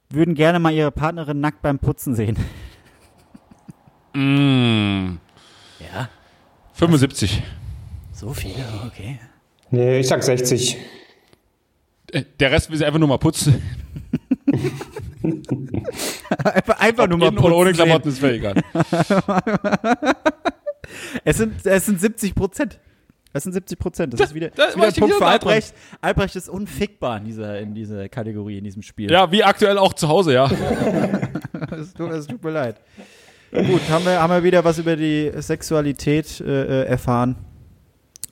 würden 0.09 0.35
gerne 0.35 0.59
mal 0.59 0.73
ihre 0.73 0.91
Partnerin 0.91 1.39
nackt 1.41 1.62
beim 1.62 1.79
Putzen 1.79 2.15
sehen? 2.15 2.38
mm, 4.13 5.17
Ja, 5.79 6.09
75. 6.73 7.43
so 8.19 8.34
viele, 8.34 8.65
okay. 8.86 9.19
nee, 9.71 9.99
ich 9.99 10.08
sag 10.08 10.21
60. 10.21 10.77
Äh, 12.12 12.23
Der 12.39 12.51
Rest 12.51 12.69
will 12.69 12.77
sie 12.77 12.86
einfach 12.86 12.99
nur 12.99 13.08
mal 13.08 13.17
putzen. 13.17 13.62
einfach, 16.43 16.79
einfach 16.79 17.08
nur 17.08 17.17
mal 17.17 17.29
In 17.29 17.38
oder 17.38 17.55
ohne 17.55 17.69
putzen. 17.69 17.84
Klamotten 17.86 18.10
ist 18.10 18.21
mir 18.21 18.34
egal. 18.34 18.55
Es 21.23 21.38
sind, 21.38 21.65
es 21.65 21.86
sind 21.86 22.01
70 22.01 22.34
Prozent. 22.34 22.79
Es 23.32 23.43
sind 23.43 23.53
70 23.53 23.77
Prozent. 23.77 24.13
Das 24.13 24.21
ist 24.21 24.34
wieder, 24.34 24.49
da 24.49 24.65
das 24.65 24.69
ist 24.69 24.75
wieder 24.75 24.88
ein 24.88 24.93
Punkt 24.95 25.13
für 25.13 25.19
dran. 25.19 25.34
Albrecht. 25.34 25.73
Albrecht 26.01 26.36
ist 26.36 26.49
unfickbar 26.49 27.17
in 27.17 27.25
dieser, 27.25 27.60
in 27.60 27.75
dieser 27.75 28.10
Kategorie, 28.10 28.58
in 28.58 28.63
diesem 28.63 28.82
Spiel. 28.82 29.12
Ja, 29.12 29.32
wie 29.32 29.43
aktuell 29.43 29.77
auch 29.77 29.93
zu 29.93 30.08
Hause, 30.08 30.34
ja. 30.34 30.49
Es 31.71 31.93
tut, 31.93 32.12
es 32.12 32.25
tut 32.25 32.43
mir 32.43 32.51
leid. 32.51 32.82
Gut, 33.51 33.82
haben 33.89 34.05
wir, 34.05 34.19
haben 34.19 34.32
wir 34.32 34.43
wieder 34.43 34.63
was 34.63 34.79
über 34.79 34.95
die 34.95 35.32
Sexualität 35.38 36.41
äh, 36.41 36.84
äh, 36.84 36.86
erfahren. 36.86 37.36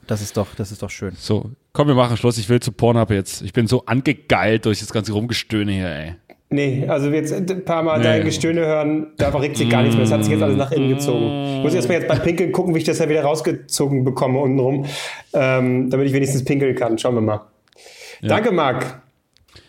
Das 0.08 0.22
ist 0.22 0.38
doch, 0.38 0.56
das 0.56 0.72
ist 0.72 0.82
doch 0.82 0.90
schön. 0.90 1.12
So, 1.18 1.52
komm, 1.74 1.88
wir 1.88 1.96
machen 1.96 2.18
Schluss. 2.18 2.38
Ich 2.38 2.48
will 2.50 2.62
zu 2.62 2.72
Pornhub 2.72 3.12
jetzt. 3.12 3.42
Ich 3.42 3.54
bin 3.54 3.68
so 3.68 3.86
angegeilt 3.86 4.66
durch 4.66 4.80
das 4.80 4.92
ganze 4.92 5.12
Rumgestöhne 5.12 5.72
hier, 5.74 5.90
ey. 5.90 6.16
Nee, 6.50 6.86
also 6.88 7.10
jetzt 7.10 7.34
ein 7.34 7.66
paar 7.66 7.84
Mal 7.84 8.02
dein 8.02 8.24
Gestöhne 8.24 8.62
hören, 8.62 9.08
da 9.18 9.30
regt 9.30 9.58
sich 9.58 9.70
gar 9.70 9.82
nichts 9.82 9.98
mehr. 9.98 10.06
Das 10.06 10.14
hat 10.14 10.24
sich 10.24 10.32
jetzt 10.32 10.42
alles 10.42 10.56
nach 10.56 10.72
innen 10.72 10.88
gezogen. 10.88 11.58
Ich 11.58 11.64
muss 11.64 11.74
erstmal 11.74 11.98
jetzt 11.98 12.08
beim 12.08 12.22
Pinkeln 12.22 12.54
gucken, 12.54 12.74
wie 12.74 12.80
ich 12.80 12.86
das 12.86 13.00
ja 13.00 13.10
wieder 13.10 13.22
rausgezogen 13.24 14.06
bekomme 14.06 14.40
untenrum, 14.40 14.86
ähm, 15.34 15.90
damit 15.90 16.08
ich 16.08 16.14
wenigstens 16.14 16.46
pinkeln 16.46 16.74
kann. 16.74 16.98
Schauen 16.98 17.16
wir 17.16 17.22
mal. 17.22 17.42
Danke, 18.22 18.54
Marc. 18.54 19.02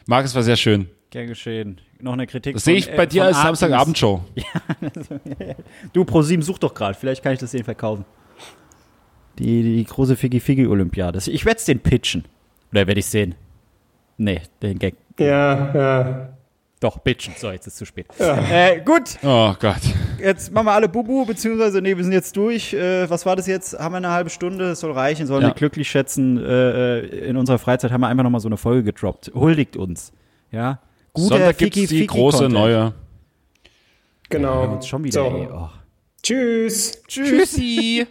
Marc, 0.07 0.25
es 0.25 0.37
war 0.37 0.45
sehr 0.45 0.57
schön. 0.57 0.89
Gern 1.11 1.27
geschehen. 1.27 1.81
Noch 2.01 2.13
eine 2.13 2.29
Kritik. 2.29 2.55
Das 2.55 2.65
sehe 2.65 2.77
ich 2.77 2.95
bei 2.95 3.05
äh, 3.05 3.07
dir 3.09 3.25
als. 3.25 3.43
Samstagabendshow. 3.43 4.21
Du, 5.93 6.05
ProSieben, 6.05 6.43
such 6.43 6.59
doch 6.59 6.75
gerade. 6.75 6.97
Vielleicht 6.97 7.25
kann 7.25 7.33
ich 7.33 7.41
das 7.41 7.51
denen 7.51 7.65
verkaufen. 7.65 8.05
Die, 9.39 9.63
die 9.63 9.85
große 9.85 10.17
Figi-Figi-Olympiade. 10.17 11.19
Ich 11.31 11.45
werde 11.45 11.59
es 11.59 11.65
den 11.65 11.81
pitchen. 11.81 12.25
Oder 12.73 12.87
werde 12.87 12.99
ich 13.01 13.07
sehen? 13.07 13.35
Nee, 14.17 14.43
den 14.63 14.79
Gag. 14.79 14.95
Ja, 15.19 15.75
ja. 15.75 16.29
Doch, 16.81 17.03
pitchen. 17.03 17.35
So, 17.37 17.51
jetzt 17.51 17.67
ist 17.67 17.73
es 17.75 17.79
zu 17.79 17.87
spät. 17.87 18.07
Äh, 18.19 18.81
gut, 18.83 19.19
Oh 19.25 19.53
Gott. 19.59 19.81
jetzt 20.21 20.53
machen 20.53 20.67
wir 20.67 20.73
alle 20.73 20.89
Bubu, 20.89 21.25
beziehungsweise, 21.25 21.81
nee, 21.83 21.97
wir 21.97 22.05
sind 22.05 22.13
jetzt 22.13 22.37
durch. 22.37 22.73
Äh, 22.73 23.09
was 23.11 23.27
war 23.27 23.35
das 23.35 23.47
jetzt? 23.49 23.79
Haben 23.79 23.93
wir 23.93 23.97
eine 23.97 24.11
halbe 24.11 24.31
Stunde? 24.31 24.69
Das 24.69 24.81
soll 24.81 24.93
reichen, 24.93 25.27
sollen 25.27 25.43
Ja. 25.43 25.49
wir 25.49 25.55
glücklich 25.55 25.89
schätzen. 25.91 26.39
Äh, 26.39 26.99
äh, 27.01 27.29
in 27.29 27.37
unserer 27.37 27.59
Freizeit 27.59 27.91
haben 27.91 28.01
wir 28.01 28.07
einfach 28.09 28.23
nochmal 28.23 28.41
so 28.41 28.49
eine 28.49 28.57
Folge 28.57 28.85
gedroppt. 28.85 29.33
Huldigt 29.35 29.77
uns. 29.77 30.13
Ja. 30.53 30.81
Sonntag 31.17 31.59
gibt's 31.59 31.75
die 31.75 31.87
Fiki-Fiki 31.87 32.07
große 32.07 32.37
Content. 32.39 32.55
neue. 32.55 32.95
Genau. 34.29 34.75
Jetzt 34.75 34.89
schon 34.89 35.03
wieder, 35.05 35.13
So. 35.25 35.37
ey. 35.37 35.49
Oh. 35.53 35.69
Tschüss. 36.23 37.03
Tschüss. 37.09 37.29
Tschüssi. 37.55 38.07